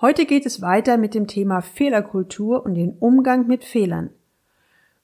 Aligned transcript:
Heute 0.00 0.26
geht 0.26 0.46
es 0.46 0.62
weiter 0.62 0.96
mit 0.96 1.12
dem 1.14 1.26
Thema 1.26 1.60
Fehlerkultur 1.60 2.64
und 2.64 2.74
den 2.74 2.92
Umgang 3.00 3.48
mit 3.48 3.64
Fehlern. 3.64 4.10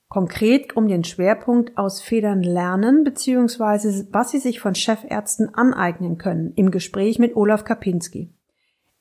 Konkret 0.09 0.77
um 0.77 0.87
den 0.87 1.03
Schwerpunkt 1.03 1.77
aus 1.77 2.01
Fehlern 2.01 2.45
lernen 2.45 3.03
bzw. 3.03 4.05
was 4.13 4.31
Sie 4.31 4.39
sich 4.39 4.61
von 4.61 4.77
Chefärzten 4.77 5.53
aneignen 5.53 6.17
können 6.17 6.53
im 6.55 6.71
Gespräch 6.71 7.19
mit 7.19 7.35
Olaf 7.35 7.65
Kapinski. 7.65 8.31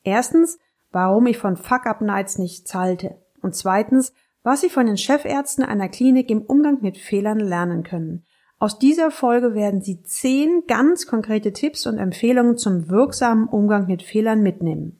Erstens, 0.04 0.58
warum 0.92 1.28
ich 1.28 1.38
von 1.38 1.58
Fuck-Up-Nights 1.58 2.40
nichts 2.40 2.74
halte. 2.74 3.18
Und 3.44 3.54
zweitens, 3.54 4.14
was 4.42 4.62
Sie 4.62 4.72
von 4.72 4.88
den 4.88 4.98
Chefärzten 4.98 5.64
einer 5.64 5.90
Klinik 5.90 6.32
im 6.32 6.42
Umgang 6.42 6.80
mit 6.82 6.98
Fehlern 6.98 7.40
lernen 7.40 7.84
können. 7.84 8.24
Aus 8.58 8.80
dieser 8.80 9.12
Folge 9.12 9.54
werden 9.54 9.82
Sie 9.82 10.02
zehn 10.02 10.64
ganz 10.66 11.06
konkrete 11.06 11.54
Tipps 11.54 11.86
und 11.86 12.00
Empfehlungen 12.00 12.58
zum 12.58 12.90
wirksamen 12.90 13.48
Umgang 13.48 13.86
mit 13.86 14.02
Fehlern 14.02 14.42
mitnehmen. 14.42 15.00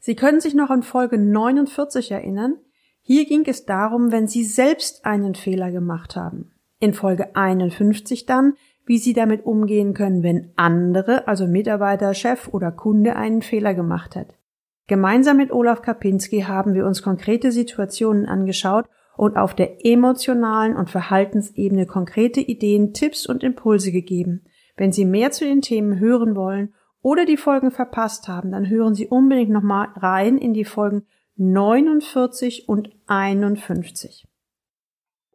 Sie 0.00 0.16
können 0.16 0.40
sich 0.40 0.54
noch 0.54 0.70
an 0.70 0.82
Folge 0.82 1.18
49 1.18 2.10
erinnern, 2.10 2.56
hier 3.02 3.26
ging 3.26 3.44
es 3.46 3.64
darum, 3.66 4.12
wenn 4.12 4.26
Sie 4.26 4.44
selbst 4.44 5.04
einen 5.04 5.34
Fehler 5.34 5.70
gemacht 5.70 6.16
haben. 6.16 6.52
In 6.78 6.94
Folge 6.94 7.34
51 7.34 8.26
dann, 8.26 8.54
wie 8.86 8.98
Sie 8.98 9.12
damit 9.12 9.44
umgehen 9.44 9.94
können, 9.94 10.22
wenn 10.22 10.52
andere, 10.56 11.28
also 11.28 11.46
Mitarbeiter, 11.46 12.14
Chef 12.14 12.48
oder 12.48 12.72
Kunde 12.72 13.16
einen 13.16 13.42
Fehler 13.42 13.74
gemacht 13.74 14.16
hat. 14.16 14.38
Gemeinsam 14.86 15.36
mit 15.36 15.52
Olaf 15.52 15.82
Kapinski 15.82 16.42
haben 16.42 16.74
wir 16.74 16.86
uns 16.86 17.02
konkrete 17.02 17.52
Situationen 17.52 18.26
angeschaut 18.26 18.86
und 19.16 19.36
auf 19.36 19.54
der 19.54 19.84
emotionalen 19.84 20.76
und 20.76 20.90
Verhaltensebene 20.90 21.86
konkrete 21.86 22.40
Ideen, 22.40 22.92
Tipps 22.92 23.26
und 23.26 23.44
Impulse 23.44 23.92
gegeben. 23.92 24.44
Wenn 24.76 24.92
Sie 24.92 25.04
mehr 25.04 25.30
zu 25.30 25.44
den 25.44 25.60
Themen 25.60 25.98
hören 25.98 26.34
wollen 26.34 26.74
oder 27.02 27.24
die 27.24 27.36
Folgen 27.36 27.70
verpasst 27.70 28.28
haben, 28.28 28.52
dann 28.52 28.68
hören 28.68 28.94
Sie 28.94 29.08
unbedingt 29.08 29.50
nochmal 29.50 29.88
rein 29.96 30.38
in 30.38 30.52
die 30.52 30.64
Folgen 30.64 31.06
49 31.36 32.68
und 32.68 32.90
51. 33.06 34.26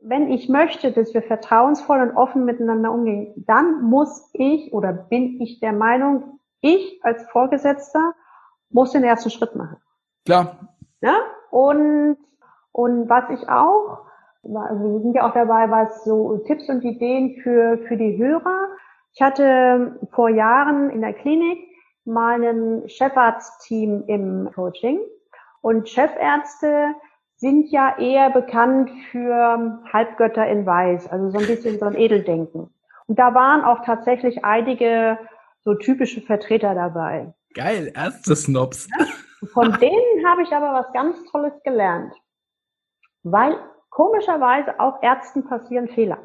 Wenn 0.02 0.30
ich 0.30 0.50
möchte, 0.50 0.92
dass 0.92 1.16
wir 1.16 1.24
vertrauensvoll 1.24 2.00
und 2.00 2.16
offen 2.16 2.46
miteinander 2.46 2.92
umgehen, 2.92 3.44
dann 3.48 3.82
muss 3.82 4.30
ich 4.34 4.72
oder 4.72 4.94
bin 4.94 5.42
ich 5.42 5.60
der 5.60 5.74
Meinung, 5.74 6.40
ich 6.62 7.00
als 7.04 7.24
Vorgesetzter 7.32 8.14
muss 8.70 8.92
den 8.92 9.04
ersten 9.04 9.32
Schritt 9.32 9.56
machen. 9.56 9.78
Klar. 10.26 10.76
Ja? 11.02 11.16
Und, 11.50 12.18
und 12.72 13.10
was 13.10 13.30
ich 13.32 13.50
auch, 13.50 14.06
also 14.44 14.94
wir 14.94 15.00
sind 15.02 15.16
ja 15.16 15.28
auch 15.28 15.34
dabei, 15.34 15.72
was 15.72 16.04
so 16.04 16.38
Tipps 16.46 16.70
und 16.70 16.84
Ideen 16.84 17.42
für, 17.42 17.80
für 17.88 17.98
die 17.98 18.18
Hörer. 18.18 18.68
Ich 19.16 19.22
hatte 19.22 19.98
vor 20.12 20.30
Jahren 20.30 20.90
in 20.90 21.00
der 21.00 21.14
Klinik 21.14 21.70
ein 22.06 22.84
Chefarztteam 22.88 24.04
im 24.08 24.52
Coaching 24.54 25.00
und 25.62 25.88
Chefärzte 25.88 26.94
sind 27.38 27.72
ja 27.72 27.98
eher 27.98 28.30
bekannt 28.30 28.92
für 29.12 29.82
Halbgötter 29.92 30.46
in 30.48 30.66
Weiß, 30.66 31.08
also 31.08 31.30
so 31.30 31.38
ein 31.40 31.48
bisschen 31.48 31.80
so 31.80 31.86
ein 31.86 31.96
Edeldenken. 31.96 32.74
Und 33.08 33.18
da 33.18 33.34
waren 33.34 33.64
auch 33.64 33.86
tatsächlich 33.86 34.44
einige 34.44 35.18
so 35.64 35.76
typische 35.76 36.22
Vertreter 36.22 36.76
dabei. 36.76 37.34
Geil, 37.54 37.94
erste 37.96 38.36
Snobs. 38.36 38.90
Von 39.54 39.72
denen 39.80 40.28
habe 40.28 40.44
ich 40.44 40.52
aber 40.52 40.74
was 40.74 40.92
ganz 40.92 41.24
Tolles 41.32 41.54
gelernt. 41.64 42.14
Weil 43.24 43.58
komischerweise 43.90 44.78
auch 44.80 45.02
Ärzten 45.02 45.46
passieren 45.46 45.88
Fehler. 45.88 46.20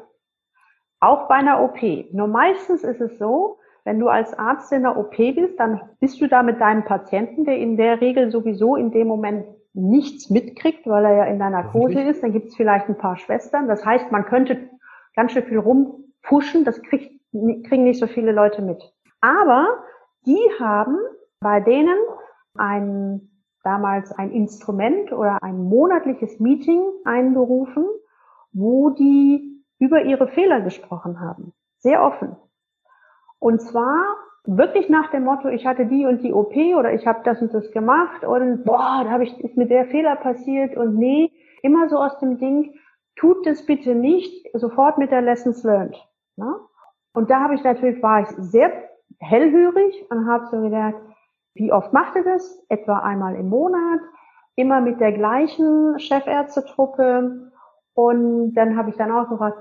Auch 1.01 1.27
bei 1.27 1.35
einer 1.35 1.61
OP. 1.63 1.81
Nur 2.13 2.27
meistens 2.27 2.83
ist 2.83 3.01
es 3.01 3.17
so, 3.17 3.57
wenn 3.83 3.99
du 3.99 4.07
als 4.07 4.37
Arzt 4.37 4.71
in 4.71 4.83
der 4.83 4.97
OP 4.97 5.17
bist, 5.17 5.59
dann 5.59 5.81
bist 5.99 6.21
du 6.21 6.27
da 6.27 6.43
mit 6.43 6.61
deinem 6.61 6.85
Patienten, 6.85 7.43
der 7.43 7.57
in 7.57 7.75
der 7.75 7.99
Regel 7.99 8.31
sowieso 8.31 8.75
in 8.75 8.91
dem 8.91 9.07
Moment 9.07 9.45
nichts 9.73 10.29
mitkriegt, 10.29 10.85
weil 10.85 11.05
er 11.05 11.15
ja 11.15 11.23
in 11.25 11.39
der 11.39 11.49
Narkose 11.49 12.01
ist. 12.01 12.21
Dann 12.21 12.33
gibt 12.33 12.49
es 12.49 12.55
vielleicht 12.55 12.87
ein 12.87 12.97
paar 12.97 13.17
Schwestern. 13.17 13.67
Das 13.67 13.83
heißt, 13.83 14.11
man 14.11 14.25
könnte 14.25 14.69
ganz 15.15 15.31
schön 15.31 15.43
viel 15.43 15.57
rumpushen. 15.57 16.65
Das 16.65 16.81
kriegt, 16.83 17.19
kriegen 17.31 17.83
nicht 17.83 17.99
so 17.99 18.05
viele 18.05 18.31
Leute 18.31 18.61
mit. 18.61 18.93
Aber 19.21 19.83
die 20.27 20.39
haben 20.59 20.97
bei 21.39 21.59
denen 21.61 21.97
ein 22.55 23.27
damals 23.63 24.11
ein 24.11 24.31
Instrument 24.31 25.11
oder 25.11 25.41
ein 25.41 25.63
monatliches 25.63 26.39
Meeting 26.39 26.83
einberufen, 27.05 27.85
wo 28.53 28.91
die 28.91 29.50
über 29.81 30.03
ihre 30.03 30.27
Fehler 30.27 30.61
gesprochen 30.61 31.19
haben. 31.19 31.53
Sehr 31.79 32.03
offen. 32.03 32.37
Und 33.39 33.61
zwar 33.61 34.15
wirklich 34.45 34.89
nach 34.89 35.09
dem 35.09 35.23
Motto, 35.23 35.47
ich 35.49 35.65
hatte 35.65 35.87
die 35.87 36.05
und 36.05 36.21
die 36.21 36.33
OP 36.33 36.55
oder 36.55 36.93
ich 36.93 37.07
habe 37.07 37.21
das 37.23 37.41
und 37.41 37.51
das 37.53 37.71
gemacht 37.71 38.23
und 38.23 38.63
boah, 38.63 39.01
da 39.03 39.09
hab 39.09 39.21
ich, 39.21 39.37
ist 39.39 39.57
mir 39.57 39.65
der 39.65 39.87
Fehler 39.87 40.15
passiert 40.15 40.77
und 40.77 40.95
nee, 40.97 41.31
immer 41.63 41.89
so 41.89 41.97
aus 41.97 42.17
dem 42.19 42.37
Ding, 42.37 42.75
tut 43.15 43.45
das 43.47 43.65
bitte 43.65 43.95
nicht, 43.95 44.47
sofort 44.53 44.99
mit 44.99 45.11
der 45.11 45.23
Lessons 45.23 45.63
learned. 45.63 45.97
Ne? 46.37 46.55
Und 47.13 47.31
da 47.31 47.41
habe 47.41 47.55
ich 47.55 47.63
natürlich, 47.63 48.01
war 48.03 48.21
ich 48.21 48.29
sehr 48.37 48.71
hellhörig 49.19 50.05
und 50.11 50.27
habe 50.27 50.45
so 50.51 50.61
gedacht, 50.61 50.95
wie 51.55 51.71
oft 51.71 51.91
macht 51.91 52.15
ihr 52.15 52.23
das? 52.23 52.63
Etwa 52.69 52.99
einmal 52.99 53.35
im 53.35 53.49
Monat, 53.49 53.99
immer 54.55 54.79
mit 54.79 54.99
der 54.99 55.11
gleichen 55.11 55.99
Chefärztetruppe. 55.99 57.51
Und 57.93 58.53
dann 58.53 58.77
habe 58.77 58.89
ich 58.89 58.95
dann 58.95 59.11
auch 59.11 59.27
gefragt, 59.27 59.57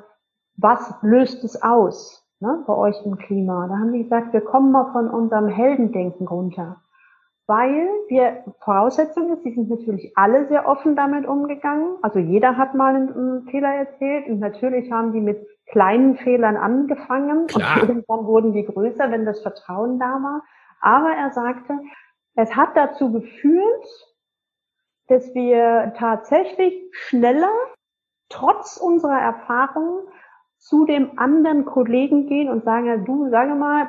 was 0.60 0.94
löst 1.02 1.44
es 1.44 1.60
aus? 1.62 2.20
ne, 2.40 2.64
bei 2.66 2.74
euch 2.74 2.96
im 3.04 3.16
Klima. 3.16 3.68
Da 3.68 3.74
haben 3.74 3.92
die 3.92 4.02
gesagt, 4.02 4.32
wir 4.32 4.40
kommen 4.40 4.72
mal 4.72 4.90
von 4.92 5.08
unserem 5.08 5.48
Heldendenken 5.48 6.26
runter. 6.26 6.82
Weil 7.46 7.88
wir, 8.08 8.44
Voraussetzung 8.60 9.32
ist, 9.32 9.44
die 9.44 9.52
sind 9.52 9.68
natürlich 9.68 10.16
alle 10.16 10.46
sehr 10.46 10.68
offen 10.68 10.94
damit 10.94 11.26
umgegangen. 11.26 11.96
Also 12.00 12.18
jeder 12.20 12.56
hat 12.56 12.74
mal 12.74 12.94
einen, 12.94 13.12
einen 13.12 13.48
Fehler 13.48 13.74
erzählt 13.74 14.28
und 14.28 14.38
natürlich 14.38 14.90
haben 14.92 15.12
die 15.12 15.20
mit 15.20 15.46
kleinen 15.66 16.16
Fehlern 16.16 16.56
angefangen 16.56 17.46
Klar. 17.48 17.82
und 17.82 17.88
irgendwann 17.88 18.26
wurden 18.26 18.52
die 18.52 18.64
größer, 18.64 19.10
wenn 19.10 19.24
das 19.24 19.40
Vertrauen 19.40 19.98
da 19.98 20.20
war. 20.22 20.42
Aber 20.80 21.10
er 21.10 21.32
sagte, 21.32 21.78
es 22.36 22.54
hat 22.54 22.76
dazu 22.76 23.12
geführt, 23.12 23.86
dass 25.08 25.34
wir 25.34 25.92
tatsächlich 25.96 26.88
schneller, 26.92 27.52
trotz 28.28 28.76
unserer 28.76 29.20
Erfahrungen, 29.20 30.06
zu 30.60 30.84
dem 30.84 31.18
anderen 31.18 31.64
Kollegen 31.64 32.26
gehen 32.26 32.48
und 32.48 32.64
sagen, 32.64 33.04
du, 33.06 33.28
sage 33.30 33.54
mal, 33.54 33.88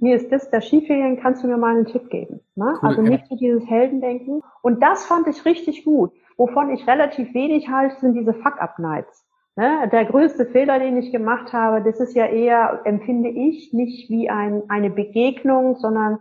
mir 0.00 0.16
ist 0.16 0.30
das 0.30 0.50
da 0.50 0.60
schiefgegangen, 0.60 1.18
kannst 1.18 1.42
du 1.42 1.48
mir 1.48 1.56
mal 1.56 1.74
einen 1.74 1.86
Tipp 1.86 2.10
geben? 2.10 2.40
Ne? 2.54 2.74
Cool, 2.82 2.88
also 2.88 3.02
nicht 3.02 3.26
so 3.26 3.36
dieses 3.36 3.66
Heldendenken. 3.68 4.42
Und 4.60 4.82
das 4.82 5.06
fand 5.06 5.26
ich 5.28 5.44
richtig 5.44 5.84
gut. 5.84 6.12
Wovon 6.36 6.70
ich 6.70 6.86
relativ 6.86 7.32
wenig 7.34 7.68
halte, 7.68 7.96
sind 8.00 8.14
diese 8.14 8.34
Fuck-Up-Nights. 8.34 9.26
Ne? 9.56 9.88
Der 9.90 10.04
größte 10.04 10.46
Fehler, 10.46 10.78
den 10.78 10.98
ich 10.98 11.10
gemacht 11.10 11.52
habe, 11.52 11.82
das 11.82 12.00
ist 12.00 12.14
ja 12.14 12.26
eher, 12.26 12.80
empfinde 12.84 13.30
ich, 13.30 13.72
nicht 13.72 14.10
wie 14.10 14.28
ein, 14.28 14.64
eine 14.68 14.90
Begegnung, 14.90 15.76
sondern, 15.76 16.18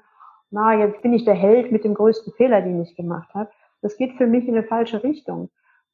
na, 0.50 0.78
jetzt 0.78 1.01
bin 1.01 1.13
ich 1.13 1.25
der 1.25 1.33
Held 1.33 1.72
mit 1.72 1.83
dem 1.83 1.94
größten 1.94 2.33
Fehler, 2.33 2.62
den 2.62 2.81
ich 2.81 2.95
gemacht 2.95 3.33
habe. 3.33 3.50
Das 3.81 3.97
geht 3.97 4.13
für 4.13 4.28
mich 4.28 4.47
in 4.47 4.56
eine 4.56 4.63
falsche 4.63 5.03
Richtung 5.03 5.50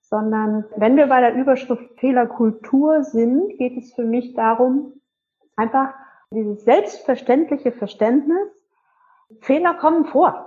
sondern 0.09 0.65
wenn 0.77 0.95
wir 0.95 1.07
bei 1.07 1.19
der 1.19 1.35
Überschrift 1.35 1.99
Fehlerkultur 1.99 3.03
sind, 3.03 3.57
geht 3.57 3.77
es 3.77 3.93
für 3.93 4.03
mich 4.03 4.33
darum, 4.33 4.93
einfach 5.55 5.93
dieses 6.31 6.63
selbstverständliche 6.63 7.71
Verständnis, 7.71 8.47
Fehler 9.41 9.73
kommen 9.73 10.05
vor. 10.05 10.45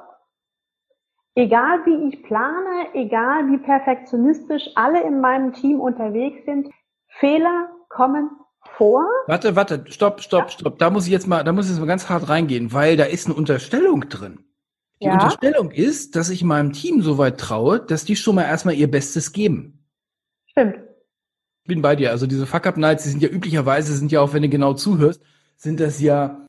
Egal 1.35 1.85
wie 1.85 2.09
ich 2.09 2.23
plane, 2.23 2.95
egal 2.95 3.49
wie 3.49 3.59
perfektionistisch 3.59 4.71
alle 4.75 5.03
in 5.03 5.21
meinem 5.21 5.53
Team 5.53 5.81
unterwegs 5.81 6.45
sind, 6.45 6.69
Fehler 7.07 7.69
kommen 7.89 8.31
vor. 8.77 9.05
Warte, 9.27 9.57
warte, 9.57 9.85
stopp, 9.89 10.21
stopp, 10.21 10.45
ja. 10.45 10.49
stopp. 10.49 10.79
Da 10.79 10.91
muss 10.91 11.07
ich 11.07 11.13
jetzt 11.13 11.27
mal, 11.27 11.45
da 11.45 11.53
muss 11.53 11.67
ich 11.67 11.73
jetzt 11.73 11.81
mal 11.81 11.87
ganz 11.87 12.09
hart 12.09 12.29
reingehen, 12.29 12.73
weil 12.73 12.97
da 12.97 13.05
ist 13.05 13.27
eine 13.27 13.37
Unterstellung 13.37 14.09
drin. 14.09 14.50
Die 15.01 15.07
ja. 15.07 15.15
Unterstellung 15.15 15.71
ist, 15.71 16.15
dass 16.15 16.29
ich 16.29 16.45
meinem 16.45 16.73
Team 16.73 17.01
so 17.01 17.17
weit 17.17 17.39
traue, 17.39 17.81
dass 17.81 18.05
die 18.05 18.17
schon 18.17 18.35
mal 18.35 18.45
erstmal 18.45 18.75
ihr 18.75 18.91
Bestes 18.91 19.33
geben. 19.33 19.85
Stimmt. 20.47 20.77
Bin 21.67 21.81
bei 21.81 21.97
dir. 21.97 22.11
Also 22.11 22.27
diese 22.27 22.47
Fuck-Up-Nights, 22.47 23.05
die 23.05 23.11
sind 23.11 23.23
ja 23.23 23.29
üblicherweise, 23.29 23.95
sind 23.95 24.13
ja 24.13 24.21
auch, 24.21 24.35
wenn 24.35 24.43
du 24.43 24.49
genau 24.49 24.75
zuhörst, 24.75 25.23
sind 25.57 25.81
das 25.81 26.01
ja 26.01 26.47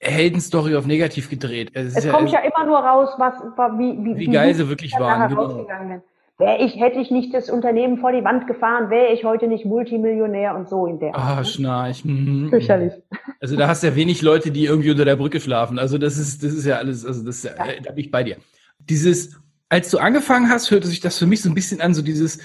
Heldenstory 0.00 0.76
auf 0.76 0.86
negativ 0.86 1.28
gedreht. 1.28 1.70
Es, 1.74 1.96
es 1.96 2.08
kommt 2.08 2.30
ja, 2.30 2.40
ja, 2.40 2.50
immer 2.50 2.66
nur 2.66 2.78
raus, 2.78 3.10
was, 3.18 3.34
wie, 3.78 3.98
wie, 3.98 4.14
wie, 4.14 4.18
wie 4.20 4.30
geil 4.30 4.54
sie 4.54 4.68
wirklich 4.68 4.92
waren. 4.92 5.28
Genau. 5.28 6.00
Wäre 6.38 6.64
ich, 6.64 6.76
hätte 6.80 6.98
ich 7.00 7.10
nicht 7.10 7.34
das 7.34 7.50
Unternehmen 7.50 7.98
vor 7.98 8.12
die 8.12 8.24
Wand 8.24 8.46
gefahren, 8.46 8.90
wäre 8.90 9.12
ich 9.12 9.24
heute 9.24 9.48
nicht 9.48 9.64
Multimillionär 9.64 10.54
und 10.56 10.68
so 10.68 10.86
in 10.86 10.98
der 11.00 11.14
Ah, 11.14 11.34
Art. 11.34 11.38
ne? 11.38 11.44
Schnarch. 11.44 12.04
Mhm. 12.04 12.48
Fürchterlich. 12.50 12.92
Also 13.40 13.56
da 13.56 13.68
hast 13.68 13.82
du 13.82 13.88
ja 13.88 13.96
wenig 13.96 14.22
Leute, 14.22 14.50
die 14.50 14.64
irgendwie 14.66 14.90
unter 14.90 15.04
der 15.04 15.16
Brücke 15.16 15.40
schlafen. 15.40 15.78
Also 15.78 15.98
das 15.98 16.16
ist, 16.16 16.42
das 16.42 16.52
ist 16.52 16.64
ja 16.64 16.76
alles, 16.76 17.04
also 17.04 17.24
das 17.24 17.36
ist 17.38 17.44
ja, 17.44 17.52
Ja. 17.66 17.80
da 17.82 17.90
bin 17.92 18.04
ich 18.04 18.10
bei 18.10 18.22
dir. 18.24 18.36
Dieses, 18.78 19.38
als 19.68 19.90
du 19.90 19.98
angefangen 19.98 20.48
hast, 20.48 20.70
hörte 20.70 20.86
sich 20.86 21.00
das 21.00 21.18
für 21.18 21.26
mich 21.26 21.42
so 21.42 21.48
ein 21.48 21.54
bisschen 21.54 21.80
an, 21.80 21.92
so 21.94 22.02
dieses, 22.02 22.38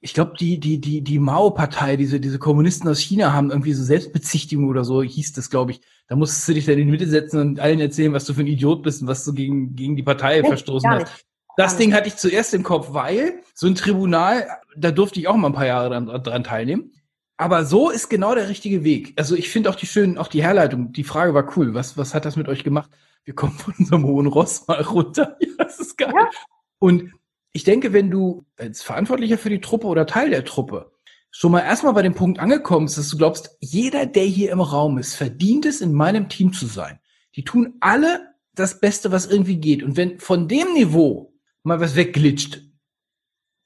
ich 0.00 0.14
glaube, 0.14 0.34
die, 0.38 0.60
die, 0.60 0.80
die, 0.80 1.02
die 1.02 1.18
Mao-Partei, 1.18 1.96
diese, 1.96 2.20
diese 2.20 2.38
Kommunisten 2.38 2.88
aus 2.88 2.98
China 3.00 3.32
haben 3.32 3.50
irgendwie 3.50 3.72
so 3.72 3.82
Selbstbezichtigung 3.82 4.68
oder 4.68 4.84
so, 4.84 5.02
hieß 5.02 5.32
das, 5.32 5.50
glaube 5.50 5.72
ich. 5.72 5.80
Da 6.08 6.16
musstest 6.16 6.46
du 6.48 6.52
dich 6.52 6.66
dann 6.66 6.74
in 6.78 6.86
die 6.86 6.90
Mitte 6.92 7.06
setzen 7.08 7.40
und 7.40 7.60
allen 7.60 7.80
erzählen, 7.80 8.12
was 8.12 8.26
du 8.26 8.34
für 8.34 8.42
ein 8.42 8.46
Idiot 8.46 8.82
bist 8.82 9.00
und 9.02 9.08
was 9.08 9.24
du 9.24 9.32
gegen, 9.32 9.74
gegen 9.74 9.96
die 9.96 10.02
Partei 10.02 10.40
Nee, 10.42 10.48
verstoßen 10.48 10.90
hast. 10.90 11.24
Das 11.56 11.72
Gar 11.72 11.78
Ding 11.78 11.94
hatte 11.94 12.08
ich 12.08 12.16
zuerst 12.16 12.54
im 12.54 12.62
Kopf, 12.62 12.88
weil 12.90 13.42
so 13.54 13.66
ein 13.66 13.74
Tribunal, 13.74 14.46
da 14.76 14.90
durfte 14.90 15.20
ich 15.20 15.28
auch 15.28 15.36
mal 15.36 15.48
ein 15.48 15.54
paar 15.54 15.66
Jahre 15.66 15.90
dran, 15.90 16.06
dran 16.06 16.44
teilnehmen. 16.44 16.92
Aber 17.36 17.64
so 17.64 17.90
ist 17.90 18.08
genau 18.08 18.34
der 18.34 18.48
richtige 18.48 18.84
Weg. 18.84 19.12
Also 19.16 19.34
ich 19.34 19.50
finde 19.50 19.70
auch 19.70 19.74
die 19.74 19.86
schönen, 19.86 20.18
auch 20.18 20.28
die 20.28 20.42
Herleitung, 20.42 20.92
die 20.92 21.04
Frage 21.04 21.34
war 21.34 21.56
cool. 21.56 21.74
Was, 21.74 21.98
was 21.98 22.14
hat 22.14 22.24
das 22.24 22.36
mit 22.36 22.48
euch 22.48 22.62
gemacht? 22.62 22.90
Wir 23.24 23.34
kommen 23.34 23.52
von 23.52 23.74
unserem 23.78 24.04
hohen 24.04 24.26
Ross 24.26 24.66
mal 24.68 24.82
runter. 24.82 25.36
Ja, 25.40 25.64
das 25.64 25.78
ist 25.78 25.96
geil. 25.96 26.12
Ja. 26.14 26.30
Und 26.78 27.12
ich 27.52 27.64
denke, 27.64 27.92
wenn 27.92 28.10
du 28.10 28.44
als 28.56 28.82
Verantwortlicher 28.82 29.38
für 29.38 29.50
die 29.50 29.60
Truppe 29.60 29.86
oder 29.86 30.06
Teil 30.06 30.30
der 30.30 30.44
Truppe 30.44 30.92
schon 31.30 31.52
mal 31.52 31.60
erstmal 31.60 31.94
bei 31.94 32.02
dem 32.02 32.14
Punkt 32.14 32.38
angekommen 32.38 32.86
bist, 32.86 32.98
dass 32.98 33.08
du 33.08 33.16
glaubst, 33.16 33.56
jeder, 33.60 34.06
der 34.06 34.24
hier 34.24 34.52
im 34.52 34.60
Raum 34.60 34.98
ist, 34.98 35.14
verdient 35.14 35.66
es, 35.66 35.80
in 35.80 35.92
meinem 35.92 36.28
Team 36.28 36.52
zu 36.52 36.66
sein. 36.66 37.00
Die 37.36 37.44
tun 37.44 37.74
alle 37.80 38.34
das 38.54 38.80
Beste, 38.80 39.10
was 39.10 39.26
irgendwie 39.26 39.56
geht. 39.56 39.82
Und 39.82 39.96
wenn 39.96 40.20
von 40.20 40.46
dem 40.46 40.72
Niveau 40.74 41.33
mal 41.64 41.80
was 41.80 41.96
wegglitscht, 41.96 42.62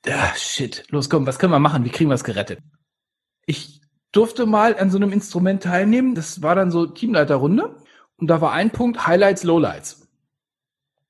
ah, 0.06 0.34
shit, 0.34 0.84
los 0.90 1.10
komm, 1.10 1.26
was 1.26 1.38
können 1.38 1.52
wir 1.52 1.58
machen? 1.58 1.84
Wie 1.84 1.90
kriegen 1.90 2.10
wir 2.10 2.14
es 2.14 2.24
gerettet? 2.24 2.60
Ich 3.44 3.80
durfte 4.12 4.46
mal 4.46 4.78
an 4.78 4.90
so 4.90 4.96
einem 4.96 5.12
Instrument 5.12 5.62
teilnehmen. 5.62 6.14
Das 6.14 6.42
war 6.42 6.54
dann 6.54 6.70
so 6.70 6.86
Teamleiterrunde. 6.86 7.76
Und 8.16 8.28
da 8.28 8.40
war 8.40 8.52
ein 8.52 8.70
Punkt 8.70 9.06
Highlights, 9.06 9.44
Lowlights. 9.44 10.08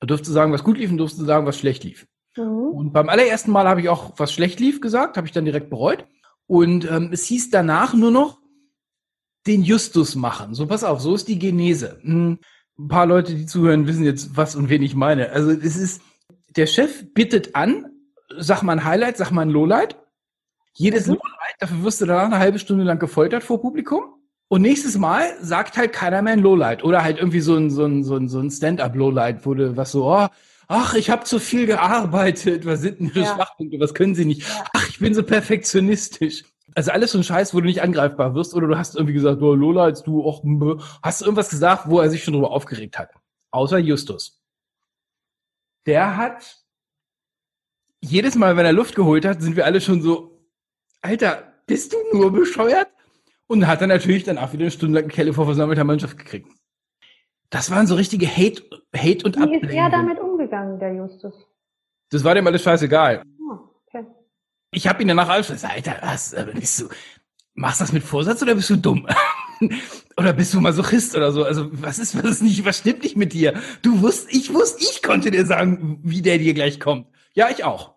Da 0.00 0.06
durfte 0.06 0.31
sagen, 0.31 0.52
was 0.52 0.64
gut 0.64 0.79
lief 0.79 0.90
und 0.90 0.99
durfte 0.99 1.25
sagen, 1.25 1.46
was 1.46 1.58
schlecht 1.58 1.85
lief. 1.85 2.06
Mhm. 2.37 2.44
Und 2.46 2.93
beim 2.93 3.08
allerersten 3.08 3.50
Mal 3.50 3.69
habe 3.69 3.81
ich 3.81 3.88
auch, 3.88 4.14
was 4.17 4.32
schlecht 4.32 4.61
lief, 4.61 4.81
gesagt, 4.81 5.17
habe 5.17 5.26
ich 5.26 5.32
dann 5.32 5.44
direkt 5.44 5.70
bereut. 5.70 6.06
Und 6.46 6.90
ähm, 6.90 7.11
es 7.12 7.25
hieß 7.26 7.50
danach 7.50 7.94
nur 7.94 8.11
noch 8.11 8.38
den 9.46 9.62
Justus 9.62 10.14
machen. 10.14 10.55
So, 10.55 10.67
pass 10.67 10.85
auf, 10.85 11.00
so 11.00 11.14
ist 11.14 11.29
die 11.29 11.38
Genese. 11.38 11.99
Hm, 12.02 12.38
ein 12.79 12.88
paar 12.88 13.06
Leute, 13.06 13.35
die 13.35 13.46
zuhören, 13.46 13.87
wissen 13.87 14.05
jetzt, 14.05 14.37
was 14.37 14.55
und 14.55 14.69
wen 14.69 14.82
ich 14.82 14.94
meine. 14.94 15.31
Also 15.31 15.50
es 15.50 15.76
ist, 15.76 16.00
der 16.58 16.66
Chef 16.66 17.05
bittet 17.14 17.55
an, 17.55 17.87
sag 18.37 18.62
mal 18.62 18.72
ein 18.72 18.84
Highlight, 18.84 19.16
sag 19.16 19.31
mal 19.31 19.43
ein 19.43 19.50
Lowlight. 19.50 19.96
Jedes 20.75 21.06
Mhm. 21.06 21.14
Lowlight, 21.14 21.56
dafür 21.60 21.82
wirst 21.82 22.00
du 22.00 22.06
danach 22.06 22.26
eine 22.26 22.38
halbe 22.38 22.58
Stunde 22.58 22.84
lang 22.84 22.99
gefoltert 22.99 23.43
vor 23.43 23.60
Publikum. 23.60 24.02
Und 24.49 24.62
nächstes 24.62 24.96
Mal 24.96 25.26
sagt 25.40 25.76
halt 25.76 25.93
keiner 25.93 26.22
mehr 26.22 26.32
ein 26.34 26.40
Lowlight. 26.43 26.82
Oder 26.84 27.02
halt 27.02 27.19
irgendwie 27.19 27.40
so 27.40 27.55
ein, 27.56 27.70
so 27.70 27.84
ein, 27.84 28.02
so 28.02 28.16
ein, 28.16 28.28
so 28.28 28.38
ein 28.40 28.50
Stand-up-Lowlight, 28.50 29.44
wo 29.44 29.55
du 29.55 29.76
was 29.76 29.93
so, 29.93 30.06
oh, 30.10 30.26
ach, 30.69 30.94
ich 30.94 31.10
habe 31.10 31.25
zu 31.25 31.38
viel 31.38 31.66
gearbeitet, 31.66 32.64
was 32.64 32.81
sind 32.81 32.99
denn 33.00 33.06
Ihre 33.08 33.20
Ja. 33.20 33.34
Schwachpunkte, 33.34 33.78
was 33.81 33.93
können 33.94 34.14
Sie 34.14 34.25
nicht? 34.25 34.43
Ja. 34.49 34.64
Ach, 34.75 34.88
ich 34.88 34.99
bin 34.99 35.14
so 35.14 35.22
perfektionistisch. 35.22 36.44
Also 36.75 36.90
alles 36.93 37.12
so 37.12 37.19
ein 37.19 37.25
Scheiß, 37.25 37.54
wo 37.54 37.61
du 37.61 37.66
nicht 37.66 37.82
angreifbar 37.82 38.34
wirst, 38.34 38.54
oder 38.54 38.69
du 38.69 38.78
hast 38.78 38.94
irgendwie 38.94 39.14
gesagt, 39.14 39.43
oh, 39.43 39.54
Lowlights, 39.54 40.02
du, 40.02 40.25
och, 40.25 40.43
mbö. 40.44 40.78
hast 41.02 41.20
du 41.20 41.25
irgendwas 41.26 41.50
gesagt, 41.50 41.84
wo 41.90 42.00
er 42.00 42.08
sich 42.11 42.25
schon 42.25 42.34
drüber 42.34 42.50
aufgeregt 42.50 42.99
hat. 42.99 43.11
Außer 43.50 43.78
Justus. 43.78 44.38
Der 45.88 46.19
hat 46.19 46.58
jedes 48.02 48.35
Mal, 48.35 48.58
wenn 48.58 48.67
er 48.67 48.75
Luft 48.75 48.94
geholt 48.94 49.25
hat, 49.25 49.40
sind 49.40 49.56
wir 49.56 49.64
alle 49.64 49.81
schon 49.81 50.02
so, 50.02 50.46
Alter, 51.00 51.55
bist 51.67 51.94
du 51.94 51.96
nur 52.12 52.31
bescheuert? 52.31 52.88
Und 53.46 53.67
hat 53.67 53.81
dann 53.81 53.88
natürlich 53.88 54.25
dann 54.25 54.37
auch 54.37 54.52
wieder 54.52 54.64
eine 54.64 54.70
Stunde 54.70 54.96
lang 54.96 55.05
eine 55.05 55.12
Kelle 55.14 55.32
vor 55.32 55.46
versammelter 55.46 55.85
Mannschaft 55.85 56.19
gekriegt. 56.19 56.46
Das 57.49 57.70
waren 57.70 57.87
so 57.87 57.94
richtige 57.94 58.26
Hate, 58.26 58.62
Hate 58.94 59.25
und 59.25 59.37
Wie 59.37 59.56
ist 59.56 59.62
er 59.62 59.87
Ablehnung. 59.87 59.90
damit 59.90 60.19
umgegangen, 60.20 60.79
der 60.79 60.93
Justus? 60.93 61.35
Das 62.11 62.23
war 62.23 62.35
dem 62.35 62.46
alles 62.46 62.62
scheißegal. 62.62 63.23
Ah, 63.50 63.58
okay. 63.87 64.05
Ich 64.73 64.87
habe 64.87 65.00
ihn 65.00 65.08
danach 65.08 65.31
alles 65.31 65.49
gesagt, 65.49 65.75
Alter, 65.75 65.96
was, 66.02 66.37
bist 66.52 66.82
du, 66.82 66.88
machst 67.55 67.81
du 67.81 67.85
das 67.85 67.93
mit 67.94 68.02
Vorsatz 68.02 68.43
oder 68.43 68.55
bist 68.55 68.69
du 68.69 68.76
dumm? 68.76 69.08
oder 70.18 70.32
bist 70.32 70.52
du 70.52 70.60
Masochist 70.60 71.16
oder 71.16 71.30
so? 71.30 71.44
Also, 71.44 71.68
was 71.80 71.98
ist, 71.98 72.16
was 72.16 72.30
ist 72.32 72.42
nicht, 72.42 72.64
was 72.64 72.78
stimmt 72.78 73.04
nicht 73.04 73.16
mit 73.16 73.32
dir? 73.32 73.54
Du 73.82 74.02
wusst, 74.02 74.28
ich 74.34 74.52
wusste, 74.52 74.82
ich 74.82 75.02
konnte 75.02 75.30
dir 75.30 75.46
sagen, 75.46 76.00
wie 76.02 76.22
der 76.22 76.38
dir 76.38 76.54
gleich 76.54 76.80
kommt. 76.80 77.06
Ja, 77.34 77.48
ich 77.50 77.62
auch. 77.64 77.94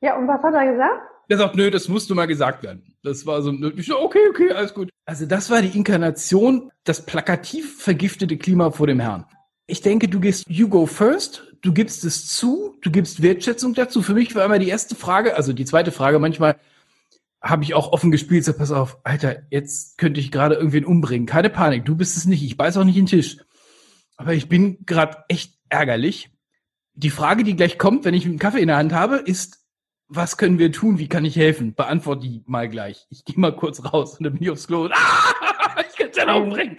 Ja, 0.00 0.16
und 0.16 0.26
was 0.26 0.42
hat 0.42 0.54
er 0.54 0.72
gesagt? 0.72 1.02
Der 1.30 1.38
sagt, 1.38 1.54
nö, 1.54 1.70
das 1.70 1.88
musste 1.88 2.14
mal 2.14 2.26
gesagt 2.26 2.62
werden. 2.64 2.96
Das 3.02 3.24
war 3.24 3.40
so, 3.42 3.52
ich 3.52 3.86
so, 3.86 3.98
okay, 4.00 4.18
okay, 4.28 4.52
alles 4.52 4.74
gut. 4.74 4.90
Also 5.06 5.24
das 5.24 5.50
war 5.50 5.62
die 5.62 5.76
Inkarnation, 5.76 6.70
das 6.82 7.06
plakativ 7.06 7.80
vergiftete 7.80 8.36
Klima 8.36 8.70
vor 8.72 8.86
dem 8.86 9.00
Herrn. 9.00 9.24
Ich 9.66 9.80
denke, 9.80 10.08
du 10.08 10.20
gehst, 10.20 10.44
you 10.48 10.68
go 10.68 10.84
first, 10.84 11.54
du 11.62 11.72
gibst 11.72 12.04
es 12.04 12.26
zu, 12.26 12.74
du 12.82 12.90
gibst 12.90 13.22
Wertschätzung 13.22 13.72
dazu. 13.72 14.02
Für 14.02 14.12
mich 14.12 14.34
war 14.34 14.44
immer 14.44 14.58
die 14.58 14.68
erste 14.68 14.94
Frage, 14.94 15.36
also 15.36 15.52
die 15.52 15.64
zweite 15.64 15.92
Frage, 15.92 16.18
manchmal 16.18 16.56
habe 17.44 17.62
ich 17.62 17.74
auch 17.74 17.92
offen 17.92 18.10
gespielt, 18.10 18.44
so 18.44 18.54
pass 18.54 18.72
auf, 18.72 18.98
Alter, 19.04 19.42
jetzt 19.50 19.98
könnte 19.98 20.18
ich 20.18 20.32
gerade 20.32 20.54
irgendwen 20.54 20.86
umbringen. 20.86 21.26
Keine 21.26 21.50
Panik, 21.50 21.84
du 21.84 21.94
bist 21.94 22.16
es 22.16 22.24
nicht, 22.24 22.42
ich 22.42 22.56
beiß 22.56 22.78
auch 22.78 22.84
nicht 22.84 22.96
in 22.96 23.04
den 23.04 23.10
Tisch. 23.10 23.36
Aber 24.16 24.32
ich 24.32 24.48
bin 24.48 24.84
gerade 24.86 25.18
echt 25.28 25.58
ärgerlich. 25.68 26.30
Die 26.94 27.10
Frage, 27.10 27.44
die 27.44 27.54
gleich 27.54 27.78
kommt, 27.78 28.04
wenn 28.04 28.14
ich 28.14 28.24
einen 28.24 28.38
Kaffee 28.38 28.60
in 28.60 28.68
der 28.68 28.78
Hand 28.78 28.94
habe, 28.94 29.16
ist, 29.16 29.66
was 30.08 30.36
können 30.38 30.58
wir 30.58 30.72
tun? 30.72 30.98
Wie 30.98 31.08
kann 31.08 31.24
ich 31.24 31.36
helfen? 31.36 31.74
Beantworte 31.74 32.22
die 32.22 32.42
mal 32.46 32.68
gleich. 32.68 33.06
Ich 33.10 33.24
gehe 33.24 33.38
mal 33.38 33.54
kurz 33.54 33.92
raus 33.92 34.18
und 34.18 34.24
dann 34.24 34.32
bin 34.34 34.42
ich 34.42 34.50
aufs 34.50 34.66
Klo 34.66 34.84
und 34.84 34.92
ah, 34.94 35.80
ich 35.88 35.96
kann 35.96 36.28
ja 36.28 36.34
umbringen. 36.34 36.78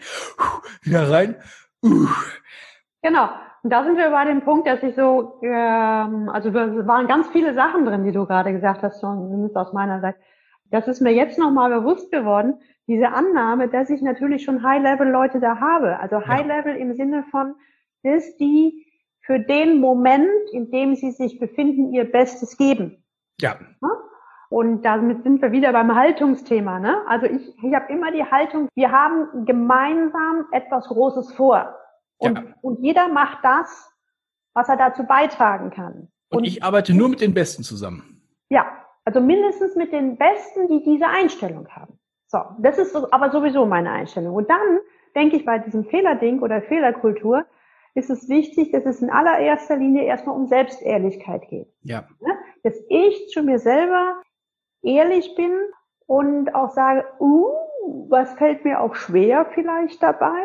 Wieder 0.82 1.12
rein. 1.12 1.36
Uh. 1.84 2.08
Genau. 3.04 3.30
Und 3.62 3.70
da 3.70 3.84
sind 3.84 3.98
wir 3.98 4.10
bei 4.10 4.26
dem 4.26 4.42
Punkt, 4.42 4.68
dass 4.68 4.82
ich 4.84 4.96
so, 4.96 5.40
ähm, 5.44 6.30
also 6.30 6.50
es 6.50 6.88
waren 6.88 7.08
ganz 7.08 7.28
viele 7.30 7.54
Sachen 7.54 7.86
drin, 7.86 8.04
die 8.04 8.12
du 8.12 8.26
gerade 8.26 8.52
gesagt 8.52 8.82
hast, 8.84 9.02
schon 9.02 9.28
zumindest 9.30 9.56
aus 9.58 9.74
meiner 9.74 10.02
Seite. 10.02 10.18
Das 10.72 10.88
ist 10.88 11.02
mir 11.02 11.14
jetzt 11.14 11.38
nochmal 11.38 11.70
bewusst 11.70 12.12
geworden, 12.12 12.56
diese 12.88 13.10
Annahme, 13.10 13.68
dass 13.68 13.90
ich 13.90 14.02
natürlich 14.02 14.44
schon 14.44 14.64
High-Level-Leute 14.64 15.40
da 15.40 15.60
habe. 15.60 16.00
Also 16.00 16.26
High-Level 16.26 16.76
im 16.76 16.94
Sinne 16.96 17.24
von, 17.32 17.56
dass 18.04 18.36
die 18.38 18.86
für 19.22 19.40
den 19.40 19.80
Moment, 19.80 20.30
in 20.52 20.70
dem 20.70 20.96
sie 20.96 21.12
sich 21.12 21.40
befinden, 21.40 21.94
ihr 21.94 22.10
Bestes 22.12 22.58
geben. 22.58 23.04
Ja, 23.42 23.58
Und 24.50 24.84
damit 24.84 25.24
sind 25.24 25.42
wir 25.42 25.52
wieder 25.52 25.74
beim 25.74 25.96
Haltungsthema. 25.96 26.80
Ne? 26.80 26.96
Also 27.08 27.26
ich, 27.26 27.48
ich 27.64 27.74
habe 27.74 27.92
immer 27.92 28.12
die 28.12 28.24
Haltung, 28.24 28.70
wir 28.76 28.92
haben 28.92 29.46
gemeinsam 29.46 30.46
etwas 30.52 30.88
Großes 30.88 31.34
vor. 31.34 31.76
Und, 32.18 32.38
Ja. 32.38 32.44
und 32.62 32.80
jeder 32.80 33.08
macht 33.08 33.40
das, 33.44 33.92
was 34.54 34.70
er 34.70 34.78
dazu 34.78 35.04
beitragen 35.04 35.72
kann. 35.72 36.08
und 36.30 36.46
ich 36.46 36.64
arbeite 36.64 36.94
nur 36.94 37.10
mit 37.10 37.20
den 37.22 37.34
Besten 37.34 37.64
zusammen. 37.64 38.22
Ja, 38.50 38.66
also 39.06 39.22
mindestens 39.22 39.76
mit 39.76 39.92
den 39.92 40.18
Besten, 40.18 40.68
die 40.68 40.84
diese 40.84 41.08
Einstellung 41.08 41.68
haben. 41.70 41.98
So, 42.28 42.40
das 42.60 42.78
ist 42.80 42.96
aber 42.96 43.30
sowieso 43.30 43.66
meine 43.66 43.92
Einstellung. 43.92 44.36
Und 44.36 44.50
dann 44.50 44.80
denke 45.16 45.38
ich 45.38 45.46
bei 45.46 45.60
diesem 45.60 45.86
Fehlerding 45.86 46.42
oder 46.42 46.62
Fehlerkultur 46.62 47.46
ist 47.94 48.10
es 48.10 48.28
wichtig, 48.28 48.72
dass 48.72 48.86
es 48.86 49.02
in 49.02 49.10
allererster 49.10 49.78
Linie 49.78 50.04
erstmal 50.04 50.36
um 50.36 50.48
Selbstehrlichkeit 50.48 51.48
geht. 51.48 51.68
Ja, 51.84 52.06
Ne? 52.20 52.38
Dass 52.64 52.76
ich 52.90 53.30
zu 53.30 53.42
mir 53.44 53.60
selber 53.60 54.22
ehrlich 54.82 55.34
bin 55.36 55.52
und 56.08 56.54
auch 56.54 56.72
sage, 56.72 57.06
uh, 57.20 57.48
was 58.10 58.34
fällt 58.34 58.66
mir 58.66 58.82
auch 58.82 58.96
schwer 58.96 59.46
vielleicht 59.54 60.04
dabei? 60.04 60.44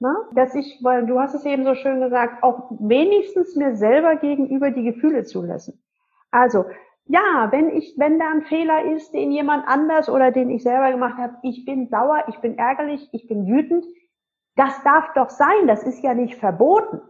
Ne? 0.00 0.14
Dass 0.32 0.54
ich, 0.54 0.80
weil 0.82 1.06
du 1.06 1.20
hast 1.20 1.34
es 1.34 1.44
eben 1.44 1.64
so 1.64 1.74
schön 1.74 2.00
gesagt, 2.00 2.42
auch 2.42 2.70
wenigstens 2.80 3.54
mir 3.54 3.76
selber 3.76 4.16
gegenüber 4.16 4.70
die 4.70 4.84
Gefühle 4.84 5.24
zulassen. 5.24 5.82
Also, 6.30 6.64
ja, 7.08 7.48
wenn 7.50 7.70
ich, 7.70 7.94
wenn 7.96 8.18
da 8.18 8.30
ein 8.30 8.42
Fehler 8.42 8.84
ist, 8.92 9.12
den 9.12 9.32
jemand 9.32 9.66
anders 9.66 10.08
oder 10.08 10.30
den 10.30 10.50
ich 10.50 10.62
selber 10.62 10.90
gemacht 10.90 11.16
habe, 11.18 11.36
ich 11.42 11.64
bin 11.64 11.88
sauer, 11.88 12.24
ich 12.28 12.38
bin 12.38 12.56
ärgerlich, 12.58 13.08
ich 13.12 13.26
bin 13.26 13.46
wütend, 13.46 13.84
das 14.56 14.82
darf 14.84 15.12
doch 15.14 15.30
sein, 15.30 15.66
das 15.66 15.82
ist 15.82 16.02
ja 16.02 16.14
nicht 16.14 16.34
verboten. 16.36 17.00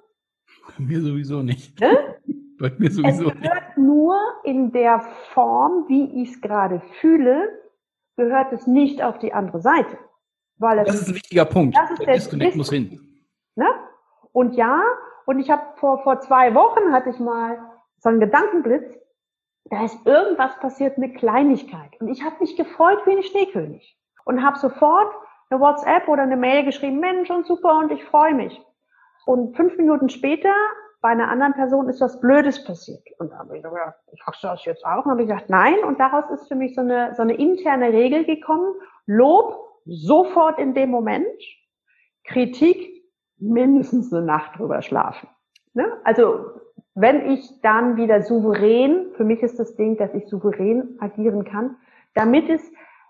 bei 0.68 0.84
mir 0.84 1.00
sowieso 1.00 1.42
nicht. 1.42 1.78
Ne? 1.80 2.16
Bei 2.60 2.72
mir 2.76 2.88
Es 2.88 2.96
sowieso 2.96 3.24
nicht. 3.24 3.40
gehört 3.42 3.76
nur 3.78 4.16
in 4.42 4.72
der 4.72 5.00
Form, 5.32 5.84
wie 5.86 6.22
ich 6.22 6.30
es 6.32 6.40
gerade 6.40 6.80
fühle, 7.00 7.48
gehört 8.16 8.52
es 8.52 8.66
nicht 8.66 9.00
auf 9.00 9.18
die 9.20 9.32
andere 9.32 9.60
Seite. 9.60 9.96
Weil 10.56 10.80
es 10.80 10.86
Das 10.88 11.02
ist 11.02 11.08
ein 11.08 11.14
wichtiger 11.14 11.44
Punkt. 11.44 11.76
Das 11.76 11.88
ist 11.92 12.00
Der 12.04 12.14
Disconnect 12.14 12.50
Dis- 12.50 12.56
muss 12.56 12.70
hin. 12.70 12.98
Ne? 13.54 13.66
Und 14.32 14.56
ja, 14.56 14.82
und 15.26 15.38
ich 15.38 15.50
habe 15.52 15.62
vor, 15.76 16.02
vor 16.02 16.18
zwei 16.20 16.52
Wochen 16.56 16.92
hatte 16.92 17.10
ich 17.10 17.20
mal 17.20 17.58
so 18.00 18.08
einen 18.08 18.18
Gedankenblitz, 18.18 18.98
da 19.70 19.84
ist 19.84 20.06
irgendwas 20.06 20.58
passiert, 20.60 20.96
eine 20.96 21.12
Kleinigkeit. 21.12 22.00
Und 22.00 22.08
ich 22.08 22.22
habe 22.24 22.36
mich 22.40 22.56
gefreut 22.56 22.98
wie 23.06 23.12
ein 23.12 23.22
Schneekönig. 23.22 23.96
Und 24.24 24.44
habe 24.44 24.58
sofort 24.58 25.12
eine 25.50 25.60
WhatsApp 25.60 26.08
oder 26.08 26.22
eine 26.22 26.36
Mail 26.36 26.64
geschrieben, 26.64 27.00
Mensch 27.00 27.30
und 27.30 27.46
super 27.46 27.78
und 27.78 27.90
ich 27.90 28.04
freue 28.04 28.34
mich. 28.34 28.60
Und 29.24 29.56
fünf 29.56 29.76
Minuten 29.76 30.08
später 30.08 30.52
bei 31.00 31.10
einer 31.10 31.28
anderen 31.28 31.54
Person 31.54 31.88
ist 31.88 32.00
was 32.00 32.20
Blödes 32.20 32.64
passiert. 32.64 33.02
Und 33.18 33.30
da 33.30 33.38
habe 33.38 33.56
ich 33.56 33.62
gesagt, 33.62 33.98
sagst 34.24 34.42
du 34.42 34.48
das 34.48 34.64
jetzt 34.64 34.84
auch? 34.84 35.04
Und 35.04 35.12
habe 35.12 35.22
ich 35.22 35.28
gesagt, 35.28 35.48
nein. 35.48 35.78
Und 35.84 36.00
daraus 36.00 36.30
ist 36.30 36.48
für 36.48 36.56
mich 36.56 36.74
so 36.74 36.80
eine, 36.80 37.14
so 37.14 37.22
eine 37.22 37.34
interne 37.34 37.92
Regel 37.92 38.24
gekommen. 38.24 38.74
Lob 39.06 39.58
sofort 39.86 40.58
in 40.58 40.74
dem 40.74 40.90
Moment. 40.90 41.26
Kritik 42.24 43.04
mindestens 43.38 44.12
eine 44.12 44.26
Nacht 44.26 44.58
drüber 44.58 44.82
schlafen. 44.82 45.28
Ne? 45.72 46.00
Also 46.04 46.50
wenn 47.00 47.30
ich 47.30 47.60
dann 47.62 47.96
wieder 47.96 48.22
souverän, 48.22 49.06
für 49.16 49.24
mich 49.24 49.40
ist 49.42 49.58
das 49.58 49.76
Ding, 49.76 49.96
dass 49.96 50.12
ich 50.14 50.26
souverän 50.26 50.96
agieren 50.98 51.44
kann, 51.44 51.76
damit 52.14 52.48
es 52.48 52.60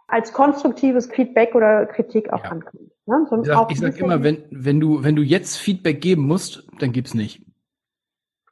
als 0.07 0.33
konstruktives 0.33 1.11
Feedback 1.11 1.55
oder 1.55 1.87
Kritik 1.87 2.33
auch 2.33 2.45
ja. 2.45 2.51
ankommt. 2.51 2.91
Ne? 3.07 3.27
So 3.29 3.41
ich 3.41 3.47
sag, 3.47 3.71
ich 3.71 3.81
sag 3.81 3.99
immer, 3.99 4.23
wenn, 4.23 4.45
wenn, 4.51 4.81
du, 4.81 5.03
wenn 5.03 5.17
du 5.17 5.23
jetzt 5.23 5.57
Feedback 5.57 6.01
geben 6.01 6.27
musst, 6.27 6.67
dann 6.79 6.93
gib's 6.93 7.15
nicht. 7.15 7.45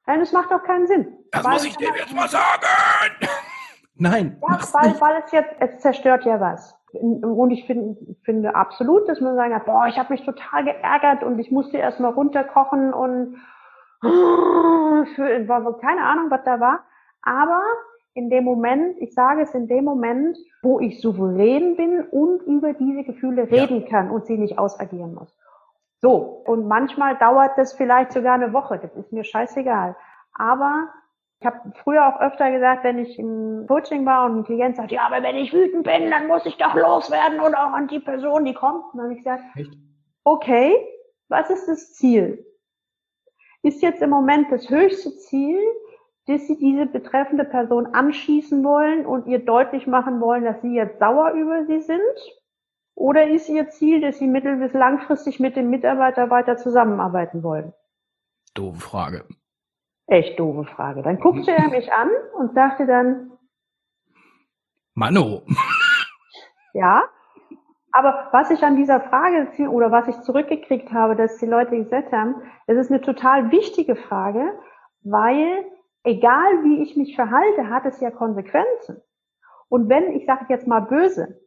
Nein, 0.06 0.20
das 0.20 0.32
macht 0.32 0.50
doch 0.50 0.62
keinen 0.62 0.86
Sinn. 0.86 1.08
Das 1.32 1.46
muss 1.46 1.64
ich 1.64 1.76
dir 1.76 1.88
jetzt 1.98 2.14
mal 2.14 2.28
sagen! 2.28 2.42
Nein. 3.96 4.38
Ja, 4.42 4.58
weil, 4.72 5.00
weil 5.00 5.22
es 5.24 5.32
jetzt, 5.32 5.54
es 5.58 5.80
zerstört 5.80 6.24
ja 6.24 6.40
was. 6.40 6.74
Und 6.92 7.50
ich 7.50 7.66
finde, 7.66 7.96
finde 8.24 8.54
absolut, 8.54 9.08
dass 9.08 9.20
man 9.20 9.36
sagen 9.36 9.52
kann, 9.52 9.64
boah, 9.66 9.86
ich 9.88 9.98
habe 9.98 10.12
mich 10.12 10.24
total 10.24 10.64
geärgert 10.64 11.24
und 11.24 11.38
ich 11.38 11.50
musste 11.50 11.76
erstmal 11.76 12.12
runterkochen 12.12 12.94
und 12.94 13.36
für, 14.00 15.78
keine 15.80 16.02
Ahnung, 16.02 16.30
was 16.30 16.44
da 16.44 16.60
war. 16.60 16.80
Aber 17.22 17.62
in 18.14 18.30
dem 18.30 18.44
Moment, 18.44 18.98
ich 18.98 19.14
sage 19.14 19.42
es 19.42 19.54
in 19.54 19.68
dem 19.68 19.84
Moment, 19.84 20.38
wo 20.62 20.80
ich 20.80 21.00
souverän 21.00 21.76
bin 21.76 22.02
und 22.02 22.42
über 22.42 22.72
diese 22.72 23.04
Gefühle 23.04 23.50
reden 23.50 23.82
ja. 23.82 23.88
kann 23.88 24.10
und 24.10 24.26
sie 24.26 24.38
nicht 24.38 24.58
ausagieren 24.58 25.14
muss. 25.14 25.36
So, 26.00 26.42
und 26.46 26.66
manchmal 26.66 27.16
dauert 27.16 27.58
das 27.58 27.72
vielleicht 27.74 28.12
sogar 28.12 28.34
eine 28.34 28.52
Woche, 28.52 28.78
das 28.78 28.94
ist 28.96 29.12
mir 29.12 29.24
scheißegal. 29.24 29.96
Aber 30.32 30.88
ich 31.40 31.46
habe 31.46 31.72
früher 31.82 32.06
auch 32.06 32.20
öfter 32.20 32.50
gesagt, 32.50 32.84
wenn 32.84 32.98
ich 32.98 33.18
im 33.18 33.66
Coaching 33.68 34.06
war 34.06 34.24
und 34.26 34.38
ein 34.38 34.44
Klient 34.44 34.76
sagt, 34.76 34.92
ja, 34.92 35.02
aber 35.06 35.22
wenn 35.22 35.36
ich 35.36 35.52
wütend 35.52 35.84
bin, 35.84 36.10
dann 36.10 36.26
muss 36.26 36.46
ich 36.46 36.56
doch 36.56 36.74
loswerden 36.74 37.40
und 37.40 37.54
auch 37.54 37.72
an 37.72 37.88
die 37.88 38.00
Person, 38.00 38.44
die 38.44 38.54
kommt. 38.54 38.84
Und 38.92 38.98
dann 38.98 39.04
habe 39.04 39.12
ich 39.12 39.18
gesagt, 39.18 39.42
Echt? 39.56 39.74
okay, 40.24 40.74
was 41.28 41.50
ist 41.50 41.68
das 41.68 41.92
Ziel? 41.92 42.46
Ist 43.66 43.82
jetzt 43.82 44.00
im 44.00 44.10
Moment 44.10 44.52
das 44.52 44.70
höchste 44.70 45.10
Ziel, 45.16 45.58
dass 46.28 46.46
Sie 46.46 46.56
diese 46.56 46.86
betreffende 46.86 47.44
Person 47.44 47.86
anschießen 47.86 48.62
wollen 48.62 49.04
und 49.04 49.26
ihr 49.26 49.44
deutlich 49.44 49.88
machen 49.88 50.20
wollen, 50.20 50.44
dass 50.44 50.62
Sie 50.62 50.72
jetzt 50.72 51.00
sauer 51.00 51.32
über 51.32 51.64
sie 51.66 51.80
sind? 51.80 52.00
Oder 52.94 53.26
ist 53.28 53.48
Ihr 53.48 53.68
Ziel, 53.70 54.00
dass 54.00 54.18
Sie 54.18 54.28
mittel- 54.28 54.58
bis 54.58 54.72
langfristig 54.72 55.40
mit 55.40 55.56
dem 55.56 55.68
Mitarbeiter 55.68 56.30
weiter 56.30 56.56
zusammenarbeiten 56.56 57.42
wollen? 57.42 57.72
Doofe 58.54 58.80
Frage. 58.80 59.24
Echt 60.06 60.38
doofe 60.38 60.64
Frage. 60.64 61.02
Dann 61.02 61.18
guckte 61.18 61.50
er 61.50 61.68
mich 61.68 61.92
an 61.92 62.10
und 62.38 62.54
sagte 62.54 62.86
dann, 62.86 63.32
Mano. 64.94 65.42
Ja. 66.72 67.02
Aber 67.96 68.28
was 68.30 68.50
ich 68.50 68.62
an 68.62 68.76
dieser 68.76 69.00
Frage 69.00 69.70
oder 69.70 69.90
was 69.90 70.06
ich 70.06 70.20
zurückgekriegt 70.20 70.92
habe, 70.92 71.16
dass 71.16 71.38
die 71.38 71.46
Leute 71.46 71.78
gesagt 71.78 72.12
haben, 72.12 72.34
das 72.66 72.76
ist 72.76 72.90
eine 72.90 73.00
total 73.00 73.50
wichtige 73.50 73.96
Frage, 73.96 74.52
weil 75.02 75.64
egal 76.04 76.62
wie 76.62 76.82
ich 76.82 76.94
mich 76.98 77.16
verhalte, 77.16 77.70
hat 77.70 77.86
es 77.86 77.98
ja 78.00 78.10
Konsequenzen. 78.10 79.00
Und 79.70 79.88
wenn, 79.88 80.12
ich 80.12 80.26
sage 80.26 80.44
jetzt 80.50 80.66
mal 80.66 80.80
böse, 80.80 81.40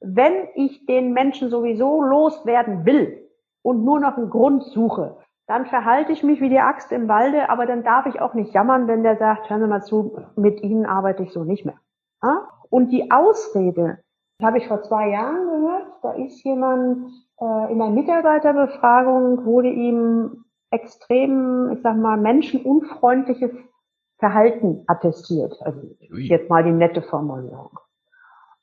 wenn 0.00 0.48
ich 0.54 0.86
den 0.86 1.12
Menschen 1.12 1.50
sowieso 1.50 2.00
loswerden 2.00 2.86
will 2.86 3.28
und 3.60 3.84
nur 3.84 4.00
noch 4.00 4.16
einen 4.16 4.30
Grund 4.30 4.64
suche, 4.64 5.18
dann 5.46 5.66
verhalte 5.66 6.12
ich 6.12 6.22
mich 6.22 6.40
wie 6.40 6.48
die 6.48 6.60
Axt 6.60 6.92
im 6.92 7.08
Walde, 7.08 7.50
aber 7.50 7.66
dann 7.66 7.84
darf 7.84 8.06
ich 8.06 8.22
auch 8.22 8.32
nicht 8.32 8.54
jammern, 8.54 8.88
wenn 8.88 9.02
der 9.02 9.18
sagt, 9.18 9.50
hören 9.50 9.60
Sie 9.60 9.68
mal 9.68 9.82
zu, 9.82 10.16
mit 10.34 10.62
Ihnen 10.62 10.86
arbeite 10.86 11.24
ich 11.24 11.32
so 11.34 11.44
nicht 11.44 11.66
mehr. 11.66 11.78
Und 12.70 12.88
die 12.88 13.10
Ausrede, 13.10 13.98
habe 14.42 14.58
ich 14.58 14.68
vor 14.68 14.82
zwei 14.82 15.10
Jahren 15.10 15.49
da 16.02 16.12
ist 16.12 16.42
jemand 16.44 17.10
äh, 17.40 17.72
in 17.72 17.80
einer 17.80 17.90
Mitarbeiterbefragung, 17.90 19.44
wurde 19.44 19.68
ihm 19.68 20.44
extrem, 20.70 21.70
ich 21.72 21.82
sag 21.82 21.96
mal, 21.96 22.16
menschenunfreundliches 22.16 23.50
Verhalten 24.18 24.84
attestiert. 24.86 25.54
Also 25.62 25.80
jetzt 26.12 26.48
mal 26.48 26.62
die 26.62 26.72
nette 26.72 27.02
Formulierung. 27.02 27.78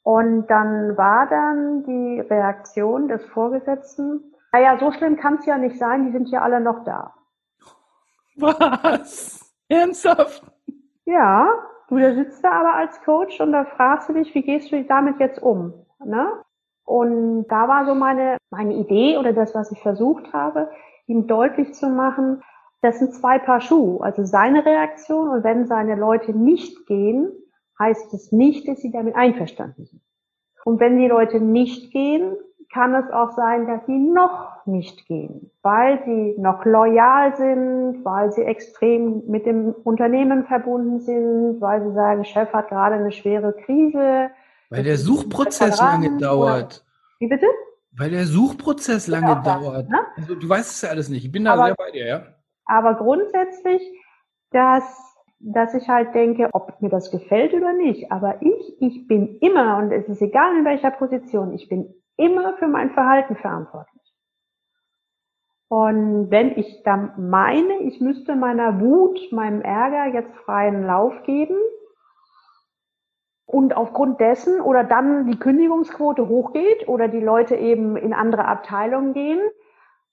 Und 0.04 0.48
dann 0.48 0.96
war 0.96 1.28
dann 1.28 1.84
die 1.84 2.22
Reaktion 2.22 3.10
des 3.10 3.26
Vorgesetzten, 3.26 4.34
naja, 4.54 4.78
so 4.80 4.92
schlimm 4.92 5.18
kann 5.18 5.36
es 5.36 5.46
ja 5.46 5.58
nicht 5.58 5.78
sein, 5.78 6.06
die 6.06 6.12
sind 6.14 6.30
ja 6.30 6.42
alle 6.42 6.62
noch 6.62 6.86
da. 6.86 7.14
Was? 8.38 9.54
Ernsthaft? 9.68 10.44
Ja, 11.06 11.50
du 11.90 11.98
da 11.98 12.14
sitzt 12.14 12.44
da 12.44 12.52
aber 12.52 12.76
als 12.76 13.02
Coach 13.04 13.42
und 13.42 13.52
da 13.52 13.66
fragst 13.66 14.10
du 14.10 14.14
dich, 14.14 14.34
wie 14.34 14.44
gehst 14.44 14.72
du 14.72 14.84
damit 14.86 15.20
jetzt 15.20 15.42
um? 15.42 15.74
Ne? 16.04 16.42
Und 16.88 17.48
da 17.50 17.68
war 17.68 17.86
so 17.86 17.94
meine, 17.96 18.38
meine 18.50 18.74
Idee 18.76 19.18
oder 19.18 19.34
das, 19.34 19.54
was 19.54 19.74
ich 19.74 19.80
versucht 19.82 20.32
habe, 20.32 20.70
ihm 21.06 21.28
deutlich 21.28 21.74
zu 21.74 21.90
machen, 21.90 22.42
das 22.82 23.00
sind 23.00 23.14
zwei 23.14 23.40
Paar 23.40 23.60
Schuhe. 23.60 24.02
Also 24.02 24.24
seine 24.24 24.66
Reaktion 24.66 25.28
und 25.30 25.44
wenn 25.44 25.68
seine 25.68 25.96
Leute 25.96 26.32
nicht 26.32 26.88
gehen, 26.88 27.34
heißt 27.78 28.14
es 28.14 28.32
nicht, 28.32 28.70
dass 28.70 28.80
sie 28.80 28.92
damit 28.92 29.18
einverstanden 29.18 29.86
sind. 29.86 30.02
Und 30.64 30.80
wenn 30.80 30.98
die 30.98 31.10
Leute 31.10 31.42
nicht 31.42 31.92
gehen, 31.92 32.38
kann 32.72 32.96
es 32.96 33.12
auch 33.12 33.32
sein, 33.32 33.68
dass 33.68 33.86
sie 33.86 33.98
noch 33.98 34.66
nicht 34.66 35.08
gehen, 35.08 35.52
weil 35.64 36.02
sie 36.06 36.36
noch 36.38 36.64
loyal 36.64 37.36
sind, 37.36 38.06
weil 38.06 38.32
sie 38.32 38.44
extrem 38.44 39.24
mit 39.28 39.46
dem 39.46 39.76
Unternehmen 39.84 40.46
verbunden 40.46 41.00
sind, 41.02 41.60
weil 41.60 41.84
sie 41.84 41.94
sagen, 41.94 42.24
Chef 42.24 42.54
hat 42.54 42.70
gerade 42.70 42.96
eine 42.96 43.12
schwere 43.12 43.52
Krise. 43.52 44.30
Weil 44.70 44.84
der 44.84 44.98
Suchprozess 44.98 45.80
lange 45.80 46.18
dauert. 46.18 46.86
Wie 47.20 47.28
bitte? 47.28 47.48
Weil 47.92 48.12
der 48.12 48.26
Suchprozess 48.26 49.08
lange 49.08 49.42
dauert. 49.44 49.90
Ne? 49.90 50.00
Also, 50.16 50.36
du 50.36 50.48
weißt 50.48 50.72
es 50.72 50.82
ja 50.82 50.90
alles 50.90 51.10
nicht. 51.10 51.26
Ich 51.26 51.32
bin 51.32 51.46
da 51.46 51.54
aber, 51.54 51.66
sehr 51.66 51.76
bei 51.76 51.92
dir, 51.92 52.06
ja. 52.06 52.24
Aber 52.66 52.96
grundsätzlich, 52.96 53.82
dass, 54.52 54.84
dass 55.40 55.74
ich 55.74 55.88
halt 55.88 56.14
denke, 56.14 56.50
ob 56.54 56.82
mir 56.82 56.90
das 56.90 57.12
gefällt 57.12 57.54
oder 57.54 57.74
nicht. 57.74 58.12
Aber 58.12 58.42
ich, 58.42 58.82
ich 58.82 59.08
bin 59.08 59.38
immer, 59.40 59.78
und 59.78 59.92
es 59.92 60.08
ist 60.08 60.22
egal 60.22 60.58
in 60.58 60.66
welcher 60.66 60.92
Position, 60.92 61.54
ich 61.54 61.70
bin 61.70 61.94
immer 62.18 62.58
für 62.58 62.68
mein 62.68 62.92
Verhalten 62.92 63.36
verantwortlich. 63.36 63.94
Und 65.70 66.30
wenn 66.30 66.58
ich 66.58 66.84
dann 66.84 67.30
meine, 67.30 67.82
ich 67.82 68.00
müsste 68.00 68.36
meiner 68.36 68.80
Wut, 68.80 69.20
meinem 69.32 69.62
Ärger 69.62 70.14
jetzt 70.14 70.34
freien 70.46 70.84
Lauf 70.84 71.24
geben 71.24 71.58
und 73.48 73.76
aufgrund 73.76 74.20
dessen 74.20 74.60
oder 74.62 74.84
dann 74.84 75.26
die 75.26 75.40
Kündigungsquote 75.40 76.28
hochgeht 76.28 76.88
oder 76.88 77.08
die 77.08 77.22
Leute 77.22 77.56
eben 77.56 77.96
in 77.96 78.14
andere 78.14 78.46
Abteilungen 78.46 79.14
gehen, 79.14 79.40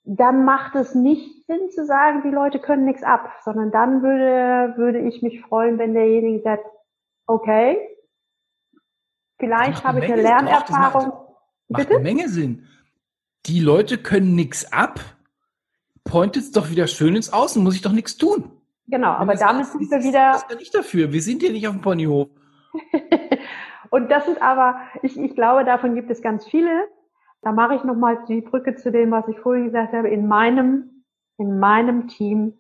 dann 0.04 0.44
macht 0.44 0.76
es 0.76 0.94
nicht 0.94 1.44
Sinn 1.46 1.68
zu 1.70 1.84
sagen, 1.84 2.22
die 2.22 2.30
Leute 2.30 2.60
können 2.60 2.84
nichts 2.84 3.02
ab, 3.02 3.28
sondern 3.44 3.72
dann 3.72 4.02
würde, 4.02 4.78
würde 4.78 5.00
ich 5.00 5.20
mich 5.20 5.40
freuen, 5.40 5.78
wenn 5.78 5.94
derjenige 5.94 6.42
sagt, 6.42 6.64
okay, 7.26 7.78
vielleicht 9.40 9.82
habe 9.82 9.98
ich 9.98 10.12
eine 10.12 10.22
Lernerfahrung. 10.22 11.08
Macht, 11.08 11.88
macht 11.88 11.90
eine 11.90 11.98
Menge 12.00 12.28
Sinn. 12.28 12.68
Die 13.46 13.58
Leute 13.58 13.98
können 13.98 14.36
nichts 14.36 14.72
ab, 14.72 15.00
pointet 16.04 16.56
doch 16.56 16.70
wieder 16.70 16.86
schön 16.86 17.16
ins 17.16 17.32
Außen, 17.32 17.62
muss 17.62 17.74
ich 17.74 17.82
doch 17.82 17.92
nichts 17.92 18.16
tun. 18.16 18.52
Genau, 18.86 19.08
aber 19.08 19.34
damit 19.34 19.66
sind 19.66 19.90
wir 19.90 20.04
wieder. 20.04 20.32
Das 20.32 20.44
ist 20.44 20.58
nicht 20.58 20.74
dafür. 20.74 21.12
Wir 21.12 21.22
sind 21.22 21.42
hier 21.42 21.50
nicht 21.50 21.66
auf 21.66 21.74
dem 21.74 21.80
Ponyhof. 21.80 22.28
und 23.90 24.10
das 24.10 24.28
ist 24.28 24.40
aber, 24.40 24.80
ich, 25.02 25.18
ich 25.18 25.34
glaube, 25.34 25.64
davon 25.64 25.94
gibt 25.94 26.10
es 26.10 26.22
ganz 26.22 26.46
viele. 26.46 26.86
Da 27.42 27.52
mache 27.52 27.74
ich 27.74 27.84
nochmal 27.84 28.24
die 28.28 28.40
Brücke 28.40 28.74
zu 28.74 28.90
dem, 28.90 29.10
was 29.10 29.28
ich 29.28 29.38
vorhin 29.38 29.66
gesagt 29.66 29.92
habe. 29.92 30.08
In 30.08 30.26
meinem, 30.26 31.04
in 31.38 31.58
meinem 31.58 32.08
Team 32.08 32.58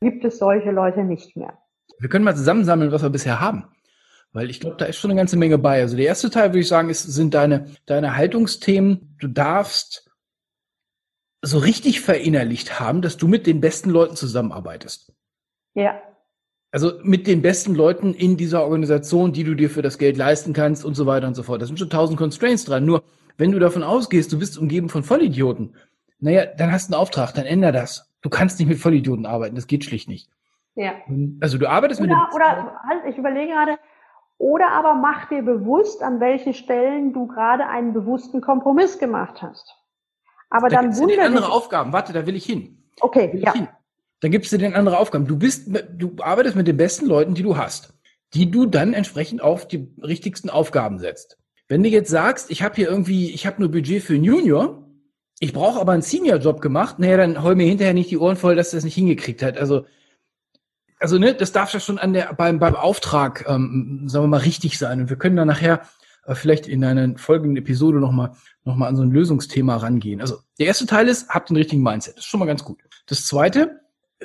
gibt 0.00 0.24
es 0.24 0.38
solche 0.38 0.70
Leute 0.70 1.04
nicht 1.04 1.36
mehr. 1.36 1.58
Wir 1.98 2.08
können 2.08 2.24
mal 2.24 2.36
zusammensammeln, 2.36 2.92
was 2.92 3.02
wir 3.02 3.10
bisher 3.10 3.40
haben. 3.40 3.64
Weil 4.32 4.50
ich 4.50 4.60
glaube, 4.60 4.76
da 4.76 4.84
ist 4.84 4.98
schon 4.98 5.10
eine 5.10 5.18
ganze 5.18 5.38
Menge 5.38 5.58
bei. 5.58 5.80
Also 5.80 5.96
der 5.96 6.06
erste 6.06 6.30
Teil, 6.30 6.50
würde 6.50 6.60
ich 6.60 6.68
sagen, 6.68 6.90
ist, 6.90 7.02
sind 7.02 7.34
deine, 7.34 7.70
deine 7.86 8.16
Haltungsthemen. 8.16 9.16
Du 9.18 9.28
darfst 9.28 10.10
so 11.42 11.58
richtig 11.58 12.00
verinnerlicht 12.00 12.80
haben, 12.80 13.02
dass 13.02 13.16
du 13.16 13.28
mit 13.28 13.46
den 13.46 13.60
besten 13.60 13.90
Leuten 13.90 14.16
zusammenarbeitest. 14.16 15.12
Ja. 15.74 16.00
Also 16.76 16.92
mit 17.02 17.26
den 17.26 17.40
besten 17.40 17.74
Leuten 17.74 18.12
in 18.12 18.36
dieser 18.36 18.62
Organisation, 18.62 19.32
die 19.32 19.44
du 19.44 19.54
dir 19.54 19.70
für 19.70 19.80
das 19.80 19.96
Geld 19.96 20.18
leisten 20.18 20.52
kannst 20.52 20.84
und 20.84 20.92
so 20.92 21.06
weiter 21.06 21.26
und 21.26 21.32
so 21.32 21.42
fort. 21.42 21.62
Da 21.62 21.64
sind 21.64 21.78
schon 21.78 21.88
tausend 21.88 22.18
Constraints 22.18 22.66
dran. 22.66 22.84
Nur 22.84 23.02
wenn 23.38 23.50
du 23.50 23.58
davon 23.58 23.82
ausgehst, 23.82 24.30
du 24.30 24.38
bist 24.38 24.58
umgeben 24.58 24.90
von 24.90 25.02
Vollidioten, 25.02 25.74
naja, 26.20 26.44
dann 26.44 26.70
hast 26.70 26.90
du 26.90 26.92
einen 26.92 27.00
Auftrag, 27.00 27.32
dann 27.32 27.46
änder 27.46 27.72
das. 27.72 28.12
Du 28.20 28.28
kannst 28.28 28.58
nicht 28.58 28.68
mit 28.68 28.76
Vollidioten 28.76 29.24
arbeiten, 29.24 29.54
das 29.54 29.68
geht 29.68 29.84
schlicht 29.84 30.06
nicht. 30.06 30.28
Ja. 30.74 30.92
Also 31.40 31.56
du 31.56 31.66
arbeitest 31.66 31.98
oder, 32.02 32.10
mit 32.10 32.18
dem 32.18 32.34
Oder 32.36 32.78
halt, 32.86 33.06
ich 33.08 33.16
überlege 33.16 33.52
gerade, 33.52 33.78
oder 34.36 34.70
aber 34.72 34.92
mach 34.92 35.30
dir 35.30 35.40
bewusst, 35.40 36.02
an 36.02 36.20
welchen 36.20 36.52
Stellen 36.52 37.14
du 37.14 37.26
gerade 37.26 37.66
einen 37.66 37.94
bewussten 37.94 38.42
Kompromiss 38.42 38.98
gemacht 38.98 39.40
hast. 39.40 39.74
Aber 40.50 40.68
da 40.68 40.82
dann 40.82 40.94
wundert 40.94 41.20
andere 41.20 41.50
Aufgaben. 41.50 41.94
Warte, 41.94 42.12
da 42.12 42.26
will 42.26 42.36
ich 42.36 42.44
hin. 42.44 42.84
Okay, 43.00 43.32
will 43.32 43.40
ja. 43.40 43.54
Hin. 43.54 43.68
Dann 44.20 44.30
gibst 44.30 44.52
du 44.52 44.58
denen 44.58 44.74
andere 44.74 44.98
Aufgaben. 44.98 45.26
Du 45.26 45.36
bist, 45.36 45.68
du 45.96 46.16
arbeitest 46.20 46.56
mit 46.56 46.66
den 46.66 46.76
besten 46.76 47.06
Leuten, 47.06 47.34
die 47.34 47.42
du 47.42 47.56
hast, 47.56 47.94
die 48.34 48.50
du 48.50 48.66
dann 48.66 48.94
entsprechend 48.94 49.42
auf 49.42 49.68
die 49.68 49.88
richtigsten 50.02 50.50
Aufgaben 50.50 50.98
setzt. 50.98 51.38
Wenn 51.68 51.82
du 51.82 51.88
jetzt 51.88 52.10
sagst, 52.10 52.50
ich 52.50 52.62
habe 52.62 52.76
hier 52.76 52.88
irgendwie, 52.88 53.30
ich 53.30 53.46
habe 53.46 53.60
nur 53.60 53.70
Budget 53.70 54.02
für 54.02 54.14
einen 54.14 54.24
Junior, 54.24 54.86
ich 55.38 55.52
brauche 55.52 55.80
aber 55.80 55.92
einen 55.92 56.02
Senior-Job 56.02 56.60
gemacht, 56.60 56.98
naja, 56.98 57.18
dann 57.18 57.42
hol 57.42 57.54
mir 57.56 57.66
hinterher 57.66 57.92
nicht 57.92 58.10
die 58.10 58.18
Ohren 58.18 58.36
voll, 58.36 58.56
dass 58.56 58.70
du 58.70 58.76
das 58.76 58.84
nicht 58.84 58.94
hingekriegt 58.94 59.42
hat. 59.42 59.58
Also, 59.58 59.84
also 60.98 61.18
ne, 61.18 61.34
das 61.34 61.52
darf 61.52 61.74
ja 61.74 61.80
schon 61.80 61.98
an 61.98 62.14
der 62.14 62.32
beim 62.32 62.58
beim 62.58 62.74
Auftrag, 62.74 63.44
ähm, 63.46 64.04
sagen 64.06 64.24
wir 64.24 64.28
mal, 64.28 64.38
richtig 64.38 64.78
sein. 64.78 65.00
Und 65.00 65.10
wir 65.10 65.18
können 65.18 65.36
dann 65.36 65.48
nachher 65.48 65.82
äh, 66.24 66.34
vielleicht 66.34 66.66
in 66.66 66.82
einer 66.84 67.18
folgenden 67.18 67.56
Episode 67.58 67.98
nochmal 67.98 68.32
noch 68.64 68.76
mal 68.76 68.88
an 68.88 68.96
so 68.96 69.02
ein 69.02 69.10
Lösungsthema 69.10 69.76
rangehen. 69.76 70.20
Also 70.20 70.38
der 70.58 70.66
erste 70.66 70.86
Teil 70.86 71.08
ist, 71.08 71.28
habt 71.28 71.50
den 71.50 71.56
richtigen 71.56 71.82
Mindset. 71.82 72.16
Das 72.16 72.24
ist 72.24 72.30
schon 72.30 72.40
mal 72.40 72.46
ganz 72.46 72.64
gut. 72.64 72.80
Das 73.06 73.26
zweite, 73.26 73.80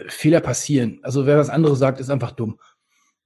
Fehler 0.08 0.40
passieren. 0.40 1.00
Also 1.04 1.26
wer 1.26 1.38
was 1.38 1.50
anderes 1.50 1.80
sagt, 1.80 2.00
ist 2.00 2.10
einfach 2.10 2.32
dumm. 2.32 2.60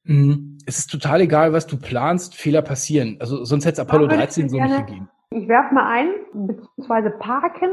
Mhm. 0.04 0.58
Es 0.66 0.80
ist 0.80 0.92
total 0.92 1.22
egal, 1.22 1.54
was 1.54 1.68
du 1.68 1.78
planst, 1.78 2.36
Fehler 2.36 2.62
passieren. 2.62 3.18
Also 3.20 3.44
sonst 3.44 3.66
hätte 3.66 3.82
es 3.82 3.88
Apollo 3.88 4.08
13 4.08 4.50
so 4.50 4.58
nicht 4.60 4.88
gegeben. 4.88 5.10
Ich 5.32 5.48
werfe 5.48 5.74
mal 5.74 5.88
ein, 5.88 6.10
beziehungsweise 6.34 7.10
parken. 7.10 7.70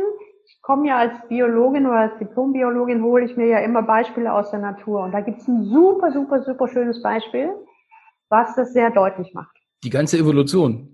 Ich 0.47 0.61
komme 0.63 0.89
ja 0.89 0.99
als 0.99 1.13
Biologin 1.29 1.87
oder 1.87 2.01
als 2.01 2.19
Diplombiologin, 2.19 3.03
hole 3.03 3.25
ich 3.25 3.37
mir 3.37 3.47
ja 3.47 3.59
immer 3.61 3.83
Beispiele 3.83 4.33
aus 4.33 4.51
der 4.51 4.61
Natur. 4.61 5.05
Und 5.05 5.13
da 5.13 5.21
gibt 5.21 5.41
es 5.41 5.49
ein 5.49 5.65
super, 5.65 6.13
super, 6.13 6.43
super 6.43 6.69
schönes 6.69 7.03
Beispiel, 7.03 7.51
was 8.29 8.55
das 8.57 8.73
sehr 8.73 8.91
deutlich 8.91 9.33
macht. 9.35 9.57
Die 9.85 9.91
ganze 9.91 10.19
Evolution. 10.19 10.89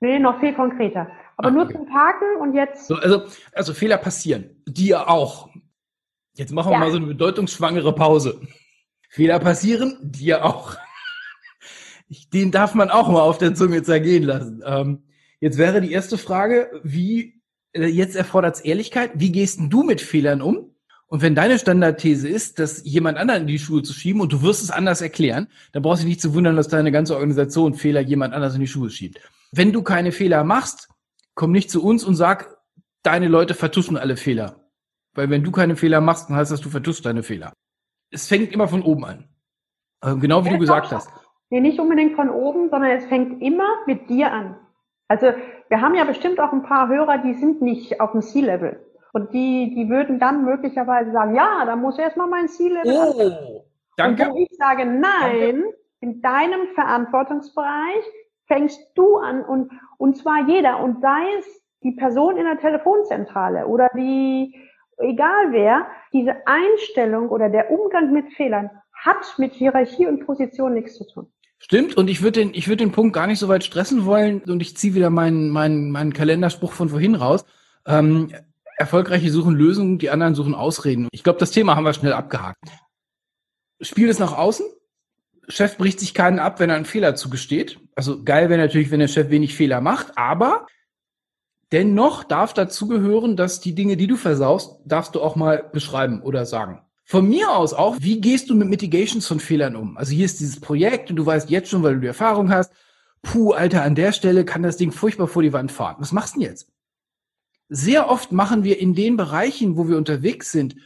Nee, 0.00 0.18
noch 0.18 0.40
viel 0.40 0.54
konkreter. 0.54 1.08
Aber 1.36 1.48
Ach, 1.48 1.52
nur 1.52 1.64
okay. 1.64 1.74
zum 1.74 1.86
Parken 1.86 2.36
und 2.40 2.54
jetzt. 2.54 2.86
So, 2.86 2.96
also, 2.96 3.22
also 3.54 3.74
Fehler 3.74 3.98
passieren. 3.98 4.62
Dir 4.66 5.08
auch. 5.08 5.48
Jetzt 6.34 6.52
machen 6.52 6.70
wir 6.70 6.74
ja. 6.74 6.78
mal 6.78 6.90
so 6.90 6.96
eine 6.96 7.06
bedeutungsschwangere 7.06 7.94
Pause. 7.94 8.40
Fehler 9.10 9.38
passieren, 9.38 9.98
dir 10.00 10.44
auch. 10.44 10.76
Den 12.32 12.50
darf 12.50 12.74
man 12.74 12.90
auch 12.90 13.08
mal 13.08 13.20
auf 13.20 13.38
der 13.38 13.54
Zunge 13.54 13.82
zergehen 13.82 14.24
lassen. 14.24 14.62
Ähm, 14.64 15.02
jetzt 15.40 15.58
wäre 15.58 15.80
die 15.80 15.92
erste 15.92 16.16
Frage, 16.16 16.80
wie, 16.82 17.42
äh, 17.72 17.86
jetzt 17.86 18.16
erfordert 18.16 18.56
es 18.56 18.60
Ehrlichkeit, 18.62 19.12
wie 19.14 19.32
gehst 19.32 19.58
denn 19.58 19.68
du 19.68 19.82
mit 19.82 20.00
Fehlern 20.00 20.40
um? 20.40 20.70
Und 21.06 21.20
wenn 21.20 21.34
deine 21.34 21.58
Standardthese 21.58 22.26
ist, 22.26 22.58
dass 22.58 22.82
jemand 22.86 23.18
anderen 23.18 23.42
in 23.42 23.46
die 23.46 23.58
Schuhe 23.58 23.82
zu 23.82 23.92
schieben 23.92 24.22
und 24.22 24.32
du 24.32 24.40
wirst 24.40 24.62
es 24.62 24.70
anders 24.70 25.02
erklären, 25.02 25.48
dann 25.72 25.82
brauchst 25.82 26.02
du 26.02 26.06
dich 26.06 26.14
nicht 26.14 26.22
zu 26.22 26.32
wundern, 26.32 26.56
dass 26.56 26.68
deine 26.68 26.90
ganze 26.90 27.14
Organisation 27.14 27.74
Fehler 27.74 28.00
jemand 28.00 28.32
anders 28.32 28.54
in 28.54 28.60
die 28.60 28.66
Schuhe 28.66 28.88
schiebt. 28.88 29.20
Wenn 29.50 29.74
du 29.74 29.82
keine 29.82 30.10
Fehler 30.10 30.42
machst, 30.42 30.88
komm 31.34 31.52
nicht 31.52 31.70
zu 31.70 31.84
uns 31.84 32.02
und 32.02 32.16
sag, 32.16 32.56
deine 33.02 33.28
Leute 33.28 33.52
vertuschen 33.52 33.98
alle 33.98 34.16
Fehler. 34.16 34.61
Weil 35.14 35.30
wenn 35.30 35.44
du 35.44 35.50
keine 35.50 35.76
Fehler 35.76 36.00
machst, 36.00 36.28
dann 36.28 36.36
heißt 36.36 36.52
das, 36.52 36.60
du 36.60 36.70
vertuschst 36.70 37.04
deine 37.04 37.22
Fehler 37.22 37.52
es 38.12 38.28
fängt 38.28 38.52
immer 38.52 38.68
von 38.68 38.82
oben 38.82 39.04
an. 39.04 39.24
Also 40.00 40.18
genau 40.18 40.44
wie 40.44 40.48
ja, 40.48 40.54
du 40.54 40.60
gesagt 40.60 40.92
hast. 40.92 41.10
Nee, 41.50 41.60
nicht 41.60 41.80
unbedingt 41.80 42.14
von 42.14 42.30
oben, 42.30 42.70
sondern 42.70 42.90
es 42.90 43.06
fängt 43.06 43.42
immer 43.42 43.68
mit 43.86 44.08
dir 44.08 44.32
an. 44.32 44.56
Also 45.08 45.32
wir 45.68 45.80
haben 45.80 45.94
ja 45.94 46.04
bestimmt 46.04 46.38
auch 46.40 46.52
ein 46.52 46.62
paar 46.62 46.88
Hörer, 46.88 47.18
die 47.18 47.34
sind 47.34 47.62
nicht 47.62 48.00
auf 48.00 48.12
dem 48.12 48.22
C-Level. 48.22 48.80
Und 49.12 49.34
die, 49.34 49.74
die 49.74 49.90
würden 49.90 50.18
dann 50.18 50.44
möglicherweise 50.44 51.12
sagen, 51.12 51.34
ja, 51.34 51.64
da 51.66 51.76
muss 51.76 51.98
erstmal 51.98 52.28
mein 52.28 52.48
C-Level 52.48 52.94
Oh, 52.94 53.64
danke. 53.96 54.30
Und 54.30 54.38
ich 54.38 54.48
sage, 54.56 54.86
nein, 54.86 55.02
danke. 55.02 55.74
in 56.00 56.22
deinem 56.22 56.66
Verantwortungsbereich 56.74 58.04
fängst 58.46 58.80
du 58.94 59.18
an 59.18 59.44
und, 59.44 59.70
und 59.98 60.16
zwar 60.16 60.48
jeder 60.48 60.80
und 60.80 61.00
sei 61.02 61.22
es 61.38 61.46
die 61.82 61.92
Person 61.92 62.36
in 62.36 62.44
der 62.44 62.58
Telefonzentrale 62.58 63.66
oder 63.66 63.88
die, 63.94 64.54
egal 65.02 65.52
wer, 65.52 65.86
diese 66.12 66.34
Einstellung 66.46 67.28
oder 67.28 67.50
der 67.50 67.70
Umgang 67.70 68.12
mit 68.12 68.32
Fehlern 68.34 68.70
hat 68.94 69.38
mit 69.38 69.52
Hierarchie 69.52 70.06
und 70.06 70.24
Position 70.24 70.74
nichts 70.74 70.96
zu 70.96 71.06
tun. 71.06 71.26
Stimmt, 71.58 71.96
und 71.96 72.08
ich 72.08 72.22
würde 72.22 72.40
den, 72.40 72.54
ich 72.54 72.66
den 72.66 72.92
Punkt 72.92 73.14
gar 73.14 73.26
nicht 73.26 73.38
so 73.38 73.48
weit 73.48 73.62
stressen 73.62 74.04
wollen 74.04 74.40
und 74.42 74.60
ich 74.60 74.76
ziehe 74.76 74.94
wieder 74.94 75.10
meinen, 75.10 75.50
meinen, 75.50 75.90
meinen 75.90 76.12
Kalenderspruch 76.12 76.72
von 76.72 76.88
vorhin 76.88 77.14
raus. 77.14 77.44
Ähm, 77.86 78.32
erfolgreiche 78.76 79.30
suchen 79.30 79.54
Lösungen, 79.54 79.98
die 79.98 80.10
anderen 80.10 80.34
suchen 80.34 80.54
Ausreden. 80.54 81.08
Ich 81.12 81.22
glaube, 81.22 81.38
das 81.38 81.52
Thema 81.52 81.76
haben 81.76 81.84
wir 81.84 81.92
schnell 81.92 82.12
abgehakt. 82.12 82.64
Spiel 83.80 84.08
es 84.08 84.18
nach 84.18 84.36
außen. 84.36 84.66
Chef 85.48 85.76
bricht 85.76 86.00
sich 86.00 86.14
keinen 86.14 86.38
ab, 86.38 86.60
wenn 86.60 86.70
er 86.70 86.76
einen 86.76 86.84
Fehler 86.84 87.14
zugesteht. 87.14 87.78
Also 87.94 88.22
geil 88.24 88.48
wäre 88.48 88.60
natürlich, 88.60 88.90
wenn 88.90 89.00
der 89.00 89.08
Chef 89.08 89.30
wenig 89.30 89.54
Fehler 89.54 89.80
macht, 89.80 90.16
aber 90.16 90.66
Dennoch 91.72 92.22
darf 92.22 92.52
dazugehören, 92.52 93.36
dass 93.36 93.60
die 93.60 93.74
Dinge, 93.74 93.96
die 93.96 94.06
du 94.06 94.16
versaust, 94.16 94.78
darfst 94.84 95.14
du 95.14 95.22
auch 95.22 95.36
mal 95.36 95.64
beschreiben 95.72 96.22
oder 96.22 96.44
sagen. 96.44 96.82
Von 97.04 97.28
mir 97.28 97.50
aus 97.50 97.72
auch, 97.72 97.96
wie 97.98 98.20
gehst 98.20 98.50
du 98.50 98.54
mit 98.54 98.68
Mitigations 98.68 99.26
von 99.26 99.40
Fehlern 99.40 99.74
um? 99.74 99.96
Also 99.96 100.12
hier 100.12 100.26
ist 100.26 100.40
dieses 100.40 100.60
Projekt 100.60 101.10
und 101.10 101.16
du 101.16 101.26
weißt 101.26 101.50
jetzt 101.50 101.70
schon, 101.70 101.82
weil 101.82 101.94
du 101.94 102.00
die 102.00 102.06
Erfahrung 102.06 102.50
hast, 102.50 102.72
puh, 103.22 103.52
Alter, 103.52 103.82
an 103.82 103.94
der 103.94 104.12
Stelle 104.12 104.44
kann 104.44 104.62
das 104.62 104.76
Ding 104.76 104.92
furchtbar 104.92 105.28
vor 105.28 105.42
die 105.42 105.52
Wand 105.52 105.72
fahren. 105.72 105.96
Was 105.98 106.12
machst 106.12 106.34
du 106.34 106.40
denn 106.40 106.48
jetzt? 106.48 106.68
Sehr 107.68 108.10
oft 108.10 108.32
machen 108.32 108.64
wir 108.64 108.78
in 108.78 108.94
den 108.94 109.16
Bereichen, 109.16 109.76
wo 109.76 109.88
wir 109.88 109.96
unterwegs 109.96 110.52
sind, 110.52 110.76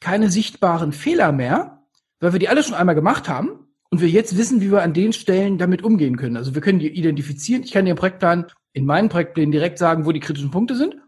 keine 0.00 0.30
sichtbaren 0.30 0.92
Fehler 0.92 1.32
mehr, 1.32 1.82
weil 2.20 2.32
wir 2.32 2.38
die 2.38 2.48
alle 2.48 2.62
schon 2.62 2.74
einmal 2.74 2.94
gemacht 2.94 3.28
haben 3.28 3.66
und 3.90 4.02
wir 4.02 4.08
jetzt 4.08 4.36
wissen, 4.36 4.60
wie 4.60 4.70
wir 4.70 4.82
an 4.82 4.92
den 4.92 5.14
Stellen 5.14 5.56
damit 5.56 5.82
umgehen 5.82 6.18
können. 6.18 6.36
Also 6.36 6.54
wir 6.54 6.60
können 6.60 6.78
die 6.78 6.88
identifizieren. 6.88 7.62
Ich 7.62 7.72
kann 7.72 7.86
einen 7.86 7.96
Projektplan 7.96 8.46
in 8.76 8.84
meinen 8.84 9.08
Projektplänen 9.08 9.52
direkt 9.52 9.78
sagen, 9.78 10.04
wo 10.04 10.12
die 10.12 10.20
kritischen 10.20 10.50
Punkte 10.50 10.74
sind. 10.74 10.98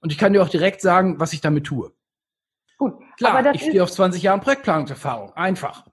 Und 0.00 0.12
ich 0.12 0.18
kann 0.18 0.34
dir 0.34 0.42
auch 0.42 0.50
direkt 0.50 0.82
sagen, 0.82 1.18
was 1.18 1.32
ich 1.32 1.40
damit 1.40 1.64
tue. 1.64 1.90
Gut. 2.76 3.00
Klar, 3.16 3.54
ich 3.54 3.62
stehe 3.62 3.82
auf 3.82 3.90
20 3.90 4.22
Jahren 4.22 4.42
Projektplanungserfahrung. 4.42 5.32
Einfach. 5.34 5.86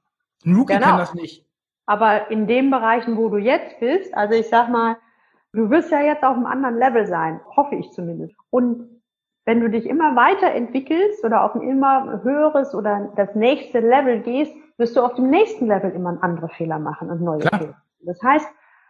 Luke 0.43 0.73
genau. 0.73 0.85
kann 0.85 0.97
das 0.97 1.13
nicht. 1.13 1.47
Aber 1.85 2.29
in 2.31 2.47
den 2.47 2.69
Bereichen, 2.69 3.15
wo 3.15 3.29
du 3.29 3.37
jetzt 3.37 3.79
bist, 3.79 4.13
also 4.13 4.33
ich 4.35 4.49
sag 4.49 4.69
mal, 4.69 4.97
du 5.53 5.69
wirst 5.69 5.89
ja 5.89 6.01
jetzt 6.01 6.23
auf 6.23 6.35
einem 6.35 6.47
anderen 6.47 6.77
Level 6.77 7.07
sein, 7.07 7.39
hoffe 7.55 7.75
ich 7.75 7.89
zumindest. 7.91 8.35
Und 8.49 9.01
wenn 9.45 9.61
du 9.61 9.69
dich 9.69 9.85
immer 9.85 10.17
weiterentwickelst 10.17 11.23
oder 11.23 11.45
auf 11.45 11.55
ein 11.55 11.61
immer 11.61 12.19
höheres 12.23 12.75
oder 12.75 13.13
das 13.15 13.33
nächste 13.35 13.79
Level 13.79 14.19
gehst, 14.19 14.53
wirst 14.77 14.97
du 14.97 15.01
auf 15.01 15.15
dem 15.15 15.29
nächsten 15.29 15.67
Level 15.67 15.91
immer 15.91 16.17
andere 16.21 16.49
Fehler 16.49 16.77
machen 16.77 17.09
und 17.09 17.21
neue 17.21 17.39
Klar. 17.39 17.61
Fehler. 17.61 17.81
Das 18.01 18.21
heißt, 18.21 18.47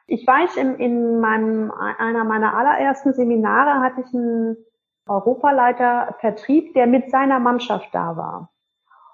ich 0.07 0.25
weiß, 0.25 0.57
in, 0.57 0.75
in 0.75 1.19
meinem, 1.19 1.71
einer 1.71 2.23
meiner 2.23 2.55
allerersten 2.55 3.13
Seminare 3.13 3.79
hatte 3.79 4.01
ich 4.01 4.13
einen 4.13 4.57
Europaleiter 5.07 6.15
Vertrieb, 6.19 6.73
der 6.73 6.87
mit 6.87 7.09
seiner 7.09 7.39
Mannschaft 7.39 7.89
da 7.93 8.15
war. 8.17 8.51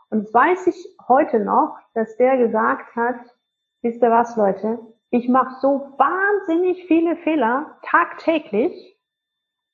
Und 0.09 0.23
das 0.23 0.33
weiß 0.33 0.67
ich 0.67 0.97
heute 1.07 1.39
noch, 1.39 1.77
dass 1.93 2.17
der 2.17 2.37
gesagt 2.37 2.95
hat, 2.95 3.17
wisst 3.81 4.01
ihr 4.01 4.11
was, 4.11 4.35
Leute, 4.35 4.79
ich 5.09 5.29
mache 5.29 5.55
so 5.61 5.93
wahnsinnig 5.97 6.85
viele 6.87 7.15
Fehler 7.17 7.77
tagtäglich, 7.83 8.97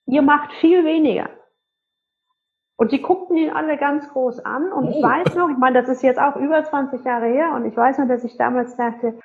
ihr 0.06 0.22
macht 0.22 0.52
viel 0.54 0.86
weniger. 0.86 1.30
Und 2.76 2.92
die 2.92 3.02
guckten 3.02 3.38
ihn 3.38 3.52
alle 3.52 3.78
ganz 3.78 4.10
groß 4.10 4.40
an 4.46 4.72
und 4.72 4.90
ich 4.90 4.98
oh. 4.98 5.04
weiß 5.04 5.36
noch, 5.36 5.50
ich 5.50 5.58
meine, 5.58 5.80
das 5.80 5.90
ist 5.90 6.02
jetzt 6.02 6.20
auch 6.20 6.36
über 6.36 6.64
20 6.64 7.04
Jahre 7.04 7.28
her 7.28 7.54
und 7.56 7.66
ich 7.66 7.78
weiß 7.78 8.00
noch, 8.00 8.08
dass 8.08 8.24
ich 8.24 8.36
damals 8.38 8.76
dachte, 8.76 9.20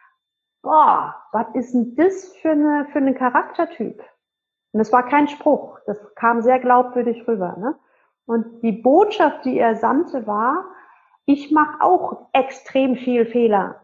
boah, 0.63 1.15
was 1.33 1.47
ist 1.55 1.73
denn 1.73 1.95
das 1.97 2.37
für, 2.41 2.51
eine, 2.51 2.87
für 2.93 2.99
einen 2.99 3.15
Charaktertyp? 3.15 4.03
Und 4.73 4.81
es 4.81 4.93
war 4.93 5.07
kein 5.07 5.29
Spruch, 5.29 5.79
das 5.87 5.99
kam 6.15 6.43
sehr 6.43 6.59
glaubwürdig 6.59 7.27
rüber. 7.27 7.57
Ne? 7.59 7.75
Und 8.27 8.63
die 8.63 8.73
Botschaft, 8.73 9.45
die 9.45 9.59
er 9.59 9.77
sandte, 9.77 10.27
war, 10.27 10.65
ich 11.25 11.51
mache 11.51 11.81
auch 11.81 12.29
extrem 12.33 12.97
viel 12.97 13.27
Fehler. 13.27 13.81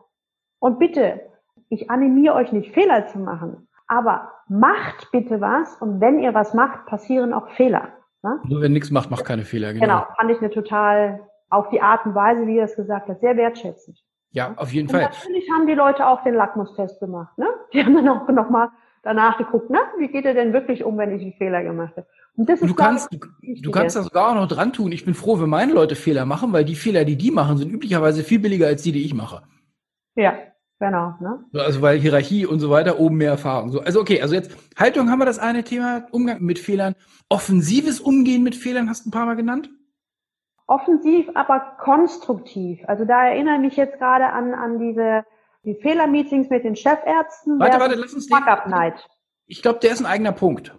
Und 0.58 0.78
bitte, 0.78 1.20
ich 1.68 1.90
animiere 1.90 2.34
euch 2.34 2.52
nicht, 2.52 2.72
Fehler 2.74 3.06
zu 3.06 3.18
machen, 3.18 3.68
aber 3.86 4.32
macht 4.48 5.10
bitte 5.12 5.40
was 5.40 5.76
und 5.80 6.00
wenn 6.00 6.18
ihr 6.18 6.34
was 6.34 6.54
macht, 6.54 6.86
passieren 6.86 7.32
auch 7.32 7.48
Fehler. 7.50 7.88
Ne? 8.22 8.40
Nur 8.44 8.62
wenn 8.62 8.72
nichts 8.72 8.90
macht, 8.90 9.10
macht 9.10 9.24
keine 9.24 9.44
Fehler. 9.44 9.72
Genau. 9.72 9.84
genau, 9.84 10.06
fand 10.16 10.30
ich 10.30 10.38
eine 10.38 10.50
total, 10.50 11.20
auf 11.50 11.68
die 11.68 11.80
Art 11.80 12.04
und 12.06 12.14
Weise, 12.14 12.46
wie 12.46 12.58
er 12.58 12.64
es 12.64 12.76
gesagt 12.76 13.08
hat, 13.08 13.20
sehr 13.20 13.36
wertschätzend. 13.36 14.02
Ja, 14.34 14.52
auf 14.56 14.72
jeden 14.72 14.88
und 14.88 14.92
Fall. 14.92 15.02
Natürlich 15.02 15.48
haben 15.50 15.66
die 15.68 15.74
Leute 15.74 16.06
auch 16.06 16.22
den 16.24 16.34
Lackmustest 16.34 16.98
gemacht. 16.98 17.38
Ne? 17.38 17.46
Die 17.72 17.84
haben 17.84 17.94
dann 17.94 18.08
auch 18.08 18.28
nochmal 18.28 18.68
danach 19.04 19.38
geguckt, 19.38 19.66
na, 19.70 19.78
wie 19.98 20.08
geht 20.08 20.24
er 20.24 20.34
denn 20.34 20.52
wirklich 20.52 20.84
um, 20.84 20.98
wenn 20.98 21.14
ich 21.14 21.22
einen 21.22 21.34
Fehler 21.34 21.62
gemacht 21.62 21.92
habe? 21.96 22.06
Und 22.36 22.48
das 22.48 22.60
ist, 22.60 22.68
du 22.68 22.74
kannst, 22.74 23.12
du, 23.12 23.18
du 23.62 23.70
kannst 23.70 23.94
das 23.94 24.06
sogar 24.06 24.30
auch 24.30 24.34
noch 24.34 24.48
dran 24.48 24.72
tun. 24.72 24.90
Ich 24.90 25.04
bin 25.04 25.14
froh, 25.14 25.40
wenn 25.40 25.48
meine 25.48 25.72
Leute 25.72 25.94
Fehler 25.94 26.24
machen, 26.26 26.52
weil 26.52 26.64
die 26.64 26.74
Fehler, 26.74 27.04
die 27.04 27.16
die 27.16 27.30
machen, 27.30 27.58
sind 27.58 27.70
üblicherweise 27.70 28.24
viel 28.24 28.40
billiger 28.40 28.66
als 28.66 28.82
die, 28.82 28.90
die 28.90 29.04
ich 29.04 29.14
mache. 29.14 29.42
Ja, 30.16 30.34
genau. 30.80 31.14
Ne? 31.20 31.44
Also 31.54 31.80
weil 31.80 32.00
Hierarchie 32.00 32.44
und 32.44 32.58
so 32.58 32.70
weiter, 32.70 32.98
oben 32.98 33.18
mehr 33.18 33.30
Erfahrung. 33.30 33.70
So, 33.70 33.82
also 33.82 34.00
okay, 34.00 34.20
also 34.20 34.34
jetzt 34.34 34.50
Haltung 34.76 35.10
haben 35.10 35.20
wir 35.20 35.26
das 35.26 35.38
eine 35.38 35.62
Thema, 35.62 36.08
Umgang 36.10 36.42
mit 36.42 36.58
Fehlern. 36.58 36.96
Offensives 37.28 38.00
Umgehen 38.00 38.42
mit 38.42 38.56
Fehlern 38.56 38.90
hast 38.90 39.04
du 39.04 39.10
ein 39.10 39.12
paar 39.12 39.26
Mal 39.26 39.36
genannt 39.36 39.70
offensiv, 40.66 41.28
aber 41.34 41.76
konstruktiv. 41.80 42.80
Also 42.86 43.04
da 43.04 43.26
erinnere 43.26 43.56
ich 43.56 43.60
mich 43.60 43.76
jetzt 43.76 43.98
gerade 43.98 44.26
an, 44.26 44.54
an 44.54 44.78
diese 44.78 45.24
die 45.64 45.74
Fehlermeetings 45.74 46.50
mit 46.50 46.64
den 46.64 46.76
Chefärzten. 46.76 47.58
Warte, 47.58 47.80
warte, 47.80 47.94
lass 47.94 48.12
uns 48.12 48.26
den. 48.26 48.36
Ich 49.46 49.62
glaube, 49.62 49.78
der 49.80 49.92
ist 49.92 50.00
ein 50.00 50.06
eigener 50.06 50.32
Punkt. 50.32 50.76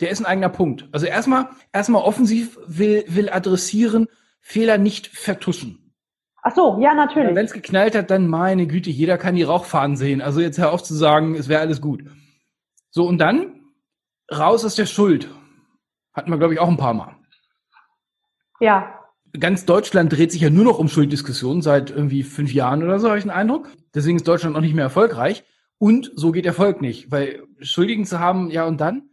Der 0.00 0.10
ist 0.10 0.20
ein 0.20 0.26
eigener 0.26 0.48
Punkt. 0.48 0.88
Also 0.92 1.06
erstmal, 1.06 1.48
erstmal 1.72 2.02
offensiv 2.02 2.58
will, 2.66 3.04
will 3.06 3.30
adressieren, 3.30 4.08
Fehler 4.40 4.78
nicht 4.78 5.06
vertuschen. 5.06 5.94
Ach 6.42 6.54
so, 6.54 6.78
ja, 6.80 6.94
natürlich. 6.94 7.34
Wenn 7.34 7.46
es 7.46 7.52
geknallt 7.52 7.94
hat, 7.94 8.10
dann 8.10 8.28
meine 8.28 8.66
Güte, 8.66 8.90
jeder 8.90 9.16
kann 9.16 9.36
die 9.36 9.44
Rauchfahnen 9.44 9.96
sehen. 9.96 10.20
Also 10.20 10.40
jetzt 10.40 10.58
hör 10.58 10.72
auf 10.72 10.82
zu 10.82 10.94
sagen, 10.94 11.36
es 11.36 11.48
wäre 11.48 11.60
alles 11.60 11.80
gut. 11.80 12.04
So, 12.90 13.06
und 13.06 13.18
dann 13.18 13.60
raus 14.30 14.64
aus 14.64 14.74
der 14.74 14.86
Schuld. 14.86 15.30
Hatten 16.12 16.30
wir, 16.30 16.38
glaube 16.38 16.54
ich, 16.54 16.60
auch 16.60 16.68
ein 16.68 16.76
paar 16.76 16.94
Mal. 16.94 17.16
Ja. 18.60 19.00
Ganz 19.38 19.64
Deutschland 19.64 20.12
dreht 20.12 20.30
sich 20.30 20.42
ja 20.42 20.50
nur 20.50 20.64
noch 20.64 20.78
um 20.78 20.88
Schulddiskussionen 20.88 21.60
seit 21.60 21.90
irgendwie 21.90 22.22
fünf 22.22 22.52
Jahren 22.52 22.82
oder 22.84 23.00
so, 23.00 23.08
habe 23.08 23.18
ich 23.18 23.24
den 23.24 23.30
Eindruck. 23.30 23.68
Deswegen 23.94 24.16
ist 24.16 24.28
Deutschland 24.28 24.54
noch 24.54 24.60
nicht 24.60 24.74
mehr 24.74 24.84
erfolgreich. 24.84 25.44
Und 25.78 26.12
so 26.14 26.30
geht 26.30 26.46
Erfolg 26.46 26.80
nicht, 26.80 27.10
weil 27.10 27.42
Schuldigen 27.60 28.04
zu 28.04 28.20
haben, 28.20 28.50
ja 28.50 28.64
und 28.64 28.80
dann? 28.80 29.10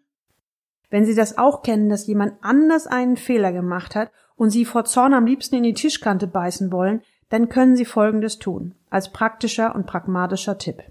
Wenn 0.90 1.06
Sie 1.06 1.16
das 1.16 1.38
auch 1.38 1.64
kennen, 1.64 1.90
dass 1.90 2.06
jemand 2.06 2.34
anders 2.42 2.86
einen 2.86 3.18
Fehler 3.18 3.52
gemacht 3.52 3.96
hat 3.96 4.12
und 4.36 4.52
Sie 4.52 4.66
vor 4.66 4.86
Zorn 4.86 5.14
am 5.14 5.26
liebsten 5.26 5.56
in 5.56 5.64
die 5.64 5.74
Tischkante 5.74 6.28
beißen 6.28 6.72
wollen, 6.72 7.02
dann 7.30 7.50
können 7.50 7.76
Sie 7.76 7.86
Folgendes 7.86 8.40
tun, 8.40 8.76
als 8.90 9.12
praktischer 9.12 9.74
und 9.74 9.88
pragmatischer 9.88 10.58
Tipp. 10.58 10.84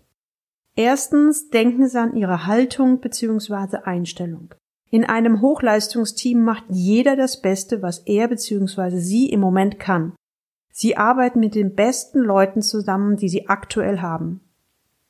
Erstens 0.74 1.50
denken 1.50 1.88
Sie 1.88 2.00
an 2.00 2.16
Ihre 2.16 2.46
Haltung 2.46 3.00
bzw. 3.00 3.78
Einstellung. 3.84 4.54
In 4.92 5.04
einem 5.04 5.40
Hochleistungsteam 5.40 6.42
macht 6.42 6.64
jeder 6.68 7.14
das 7.14 7.40
Beste, 7.40 7.80
was 7.80 8.00
er 8.00 8.26
bzw. 8.26 8.98
sie 8.98 9.30
im 9.30 9.38
Moment 9.38 9.78
kann. 9.78 10.14
Sie 10.72 10.96
arbeiten 10.96 11.38
mit 11.38 11.54
den 11.54 11.76
besten 11.76 12.18
Leuten 12.18 12.60
zusammen, 12.60 13.16
die 13.16 13.28
sie 13.28 13.48
aktuell 13.48 14.00
haben. 14.00 14.40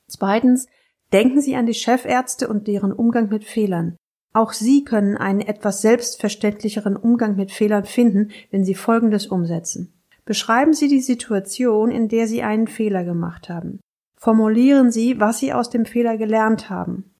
Zweitens, 0.07 0.67
denken 1.13 1.41
Sie 1.41 1.55
an 1.55 1.65
die 1.65 1.73
Chefärzte 1.73 2.47
und 2.47 2.67
deren 2.67 2.91
Umgang 2.91 3.29
mit 3.29 3.43
Fehlern. 3.43 3.95
Auch 4.33 4.53
Sie 4.53 4.83
können 4.83 5.17
einen 5.17 5.41
etwas 5.41 5.81
selbstverständlicheren 5.81 6.95
Umgang 6.95 7.35
mit 7.35 7.51
Fehlern 7.51 7.85
finden, 7.85 8.31
wenn 8.51 8.63
Sie 8.63 8.75
Folgendes 8.75 9.27
umsetzen. 9.27 9.93
Beschreiben 10.25 10.73
Sie 10.73 10.89
die 10.89 11.01
Situation, 11.01 11.89
in 11.91 12.07
der 12.07 12.27
Sie 12.27 12.43
einen 12.43 12.67
Fehler 12.67 13.03
gemacht 13.03 13.49
haben. 13.49 13.79
Formulieren 14.15 14.91
Sie, 14.91 15.19
was 15.19 15.39
Sie 15.39 15.53
aus 15.53 15.69
dem 15.69 15.85
Fehler 15.85 16.17
gelernt 16.17 16.69
haben 16.69 17.11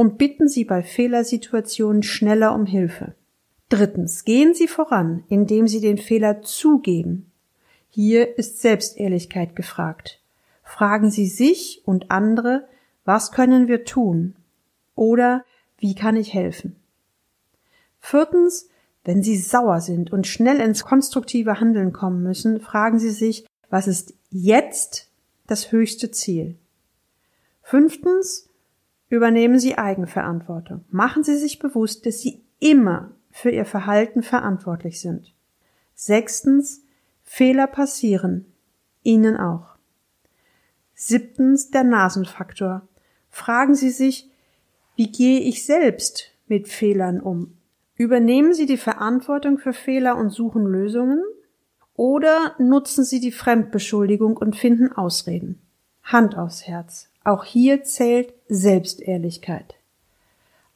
und 0.00 0.16
bitten 0.16 0.48
Sie 0.48 0.64
bei 0.64 0.82
Fehlersituationen 0.82 2.02
schneller 2.02 2.54
um 2.54 2.64
Hilfe. 2.64 3.16
Drittens, 3.68 4.24
gehen 4.24 4.54
Sie 4.54 4.66
voran, 4.66 5.24
indem 5.28 5.68
Sie 5.68 5.82
den 5.82 5.98
Fehler 5.98 6.40
zugeben. 6.40 7.30
Hier 7.90 8.38
ist 8.38 8.62
Selbstehrlichkeit 8.62 9.54
gefragt. 9.54 10.22
Fragen 10.62 11.10
Sie 11.10 11.26
sich 11.26 11.82
und 11.84 12.10
andere, 12.10 12.66
was 13.04 13.30
können 13.30 13.68
wir 13.68 13.84
tun? 13.84 14.36
Oder 14.94 15.44
wie 15.76 15.94
kann 15.94 16.16
ich 16.16 16.32
helfen? 16.32 16.76
Viertens, 17.98 18.70
wenn 19.04 19.22
Sie 19.22 19.36
sauer 19.36 19.82
sind 19.82 20.14
und 20.14 20.26
schnell 20.26 20.60
ins 20.60 20.82
konstruktive 20.82 21.60
Handeln 21.60 21.92
kommen 21.92 22.22
müssen, 22.22 22.58
fragen 22.58 22.98
Sie 22.98 23.10
sich, 23.10 23.44
was 23.68 23.86
ist 23.86 24.14
jetzt 24.30 25.10
das 25.46 25.72
höchste 25.72 26.10
Ziel? 26.10 26.56
Fünftens, 27.60 28.49
Übernehmen 29.10 29.58
Sie 29.58 29.76
Eigenverantwortung. 29.76 30.84
Machen 30.88 31.24
Sie 31.24 31.36
sich 31.36 31.58
bewusst, 31.58 32.06
dass 32.06 32.20
Sie 32.20 32.44
immer 32.60 33.10
für 33.32 33.50
Ihr 33.50 33.64
Verhalten 33.64 34.22
verantwortlich 34.22 35.00
sind. 35.00 35.34
Sechstens, 35.94 36.84
Fehler 37.24 37.66
passieren. 37.66 38.46
Ihnen 39.02 39.36
auch. 39.36 39.76
Siebtens, 40.94 41.70
der 41.70 41.84
Nasenfaktor. 41.84 42.86
Fragen 43.28 43.74
Sie 43.74 43.90
sich, 43.90 44.30
wie 44.94 45.10
gehe 45.10 45.40
ich 45.40 45.66
selbst 45.66 46.30
mit 46.46 46.68
Fehlern 46.68 47.20
um? 47.20 47.56
Übernehmen 47.96 48.54
Sie 48.54 48.66
die 48.66 48.76
Verantwortung 48.76 49.58
für 49.58 49.72
Fehler 49.72 50.16
und 50.16 50.30
suchen 50.30 50.64
Lösungen? 50.66 51.22
Oder 51.94 52.54
nutzen 52.58 53.04
Sie 53.04 53.18
die 53.18 53.32
Fremdbeschuldigung 53.32 54.36
und 54.36 54.56
finden 54.56 54.92
Ausreden? 54.92 55.60
Hand 56.12 56.36
aufs 56.36 56.66
Herz. 56.66 57.08
Auch 57.24 57.44
hier 57.44 57.84
zählt 57.84 58.32
Selbstehrlichkeit. 58.48 59.76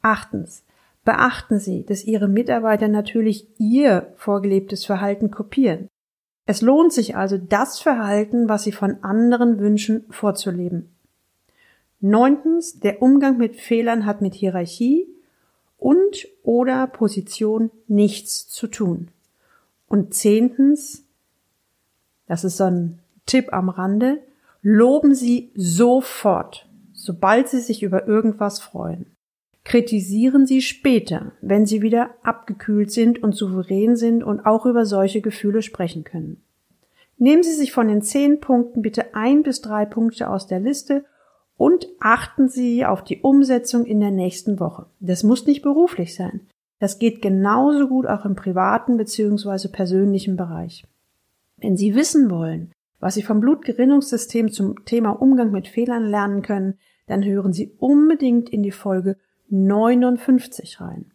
Achtens. 0.01 0.63
Beachten 1.03 1.59
Sie, 1.59 1.85
dass 1.85 2.03
Ihre 2.03 2.27
Mitarbeiter 2.27 2.87
natürlich 2.87 3.47
Ihr 3.59 4.13
vorgelebtes 4.15 4.85
Verhalten 4.85 5.29
kopieren. 5.29 5.87
Es 6.47 6.61
lohnt 6.61 6.93
sich 6.93 7.15
also, 7.15 7.37
das 7.37 7.79
Verhalten, 7.79 8.49
was 8.49 8.63
Sie 8.63 8.71
von 8.71 9.03
anderen 9.03 9.59
wünschen, 9.59 10.05
vorzuleben. 10.09 10.89
Neuntens. 11.99 12.79
Der 12.79 13.01
Umgang 13.01 13.37
mit 13.37 13.55
Fehlern 13.55 14.05
hat 14.05 14.21
mit 14.21 14.33
Hierarchie 14.33 15.07
und 15.77 16.27
oder 16.43 16.87
Position 16.87 17.71
nichts 17.87 18.47
zu 18.47 18.67
tun. 18.67 19.09
Und 19.87 20.13
zehntens. 20.13 21.03
Das 22.27 22.43
ist 22.43 22.57
so 22.57 22.65
ein 22.65 22.99
Tipp 23.25 23.53
am 23.53 23.69
Rande. 23.69 24.19
Loben 24.67 25.13
Sie 25.13 25.51
sofort, 25.53 26.67
sobald 26.91 27.49
Sie 27.49 27.59
sich 27.59 27.83
über 27.83 28.07
irgendwas 28.07 28.59
freuen. 28.59 29.15
Kritisieren 29.63 30.47
Sie 30.47 30.63
später, 30.63 31.33
wenn 31.39 31.67
Sie 31.67 31.83
wieder 31.83 32.15
abgekühlt 32.23 32.91
sind 32.91 33.21
und 33.21 33.35
souverän 33.35 33.95
sind 33.95 34.23
und 34.23 34.47
auch 34.47 34.65
über 34.65 34.87
solche 34.87 35.21
Gefühle 35.21 35.61
sprechen 35.61 36.03
können. 36.03 36.41
Nehmen 37.19 37.43
Sie 37.43 37.53
sich 37.53 37.73
von 37.73 37.87
den 37.87 38.01
zehn 38.01 38.39
Punkten 38.39 38.81
bitte 38.81 39.13
ein 39.13 39.43
bis 39.43 39.61
drei 39.61 39.85
Punkte 39.85 40.31
aus 40.31 40.47
der 40.47 40.61
Liste 40.61 41.05
und 41.57 41.87
achten 41.99 42.49
Sie 42.49 42.87
auf 42.87 43.03
die 43.03 43.21
Umsetzung 43.21 43.85
in 43.85 43.99
der 43.99 44.09
nächsten 44.09 44.59
Woche. 44.59 44.87
Das 44.99 45.21
muss 45.21 45.45
nicht 45.45 45.61
beruflich 45.61 46.15
sein. 46.15 46.41
Das 46.79 46.97
geht 46.97 47.21
genauso 47.21 47.87
gut 47.87 48.07
auch 48.07 48.25
im 48.25 48.33
privaten 48.33 48.97
bzw. 48.97 49.67
persönlichen 49.67 50.37
Bereich. 50.37 50.87
Wenn 51.57 51.77
Sie 51.77 51.93
wissen 51.93 52.31
wollen, 52.31 52.71
was 52.99 53.15
Sie 53.15 53.23
vom 53.23 53.39
Blutgerinnungssystem 53.39 54.51
zum 54.51 54.85
Thema 54.85 55.11
Umgang 55.11 55.51
mit 55.51 55.67
Fehlern 55.67 56.05
lernen 56.05 56.41
können, 56.41 56.79
dann 57.07 57.23
hören 57.23 57.53
Sie 57.53 57.75
unbedingt 57.77 58.49
in 58.49 58.63
die 58.63 58.71
Folge 58.71 59.17
59 59.49 60.81
rein. 60.81 61.11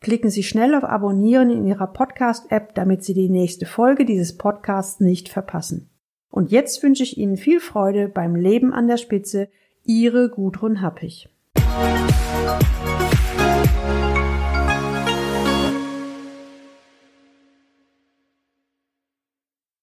Klicken 0.00 0.30
Sie 0.30 0.42
schnell 0.42 0.74
auf 0.74 0.84
Abonnieren 0.84 1.50
in 1.50 1.64
Ihrer 1.64 1.86
Podcast-App, 1.86 2.74
damit 2.74 3.04
Sie 3.04 3.14
die 3.14 3.28
nächste 3.28 3.66
Folge 3.66 4.04
dieses 4.04 4.36
Podcasts 4.36 5.00
nicht 5.00 5.28
verpassen. 5.28 5.90
Und 6.28 6.50
jetzt 6.50 6.82
wünsche 6.82 7.04
ich 7.04 7.18
Ihnen 7.18 7.36
viel 7.36 7.60
Freude 7.60 8.08
beim 8.08 8.34
Leben 8.34 8.72
an 8.72 8.88
der 8.88 8.96
Spitze. 8.96 9.48
Ihre 9.84 10.28
Gudrun 10.28 10.80
Happig. 10.80 11.28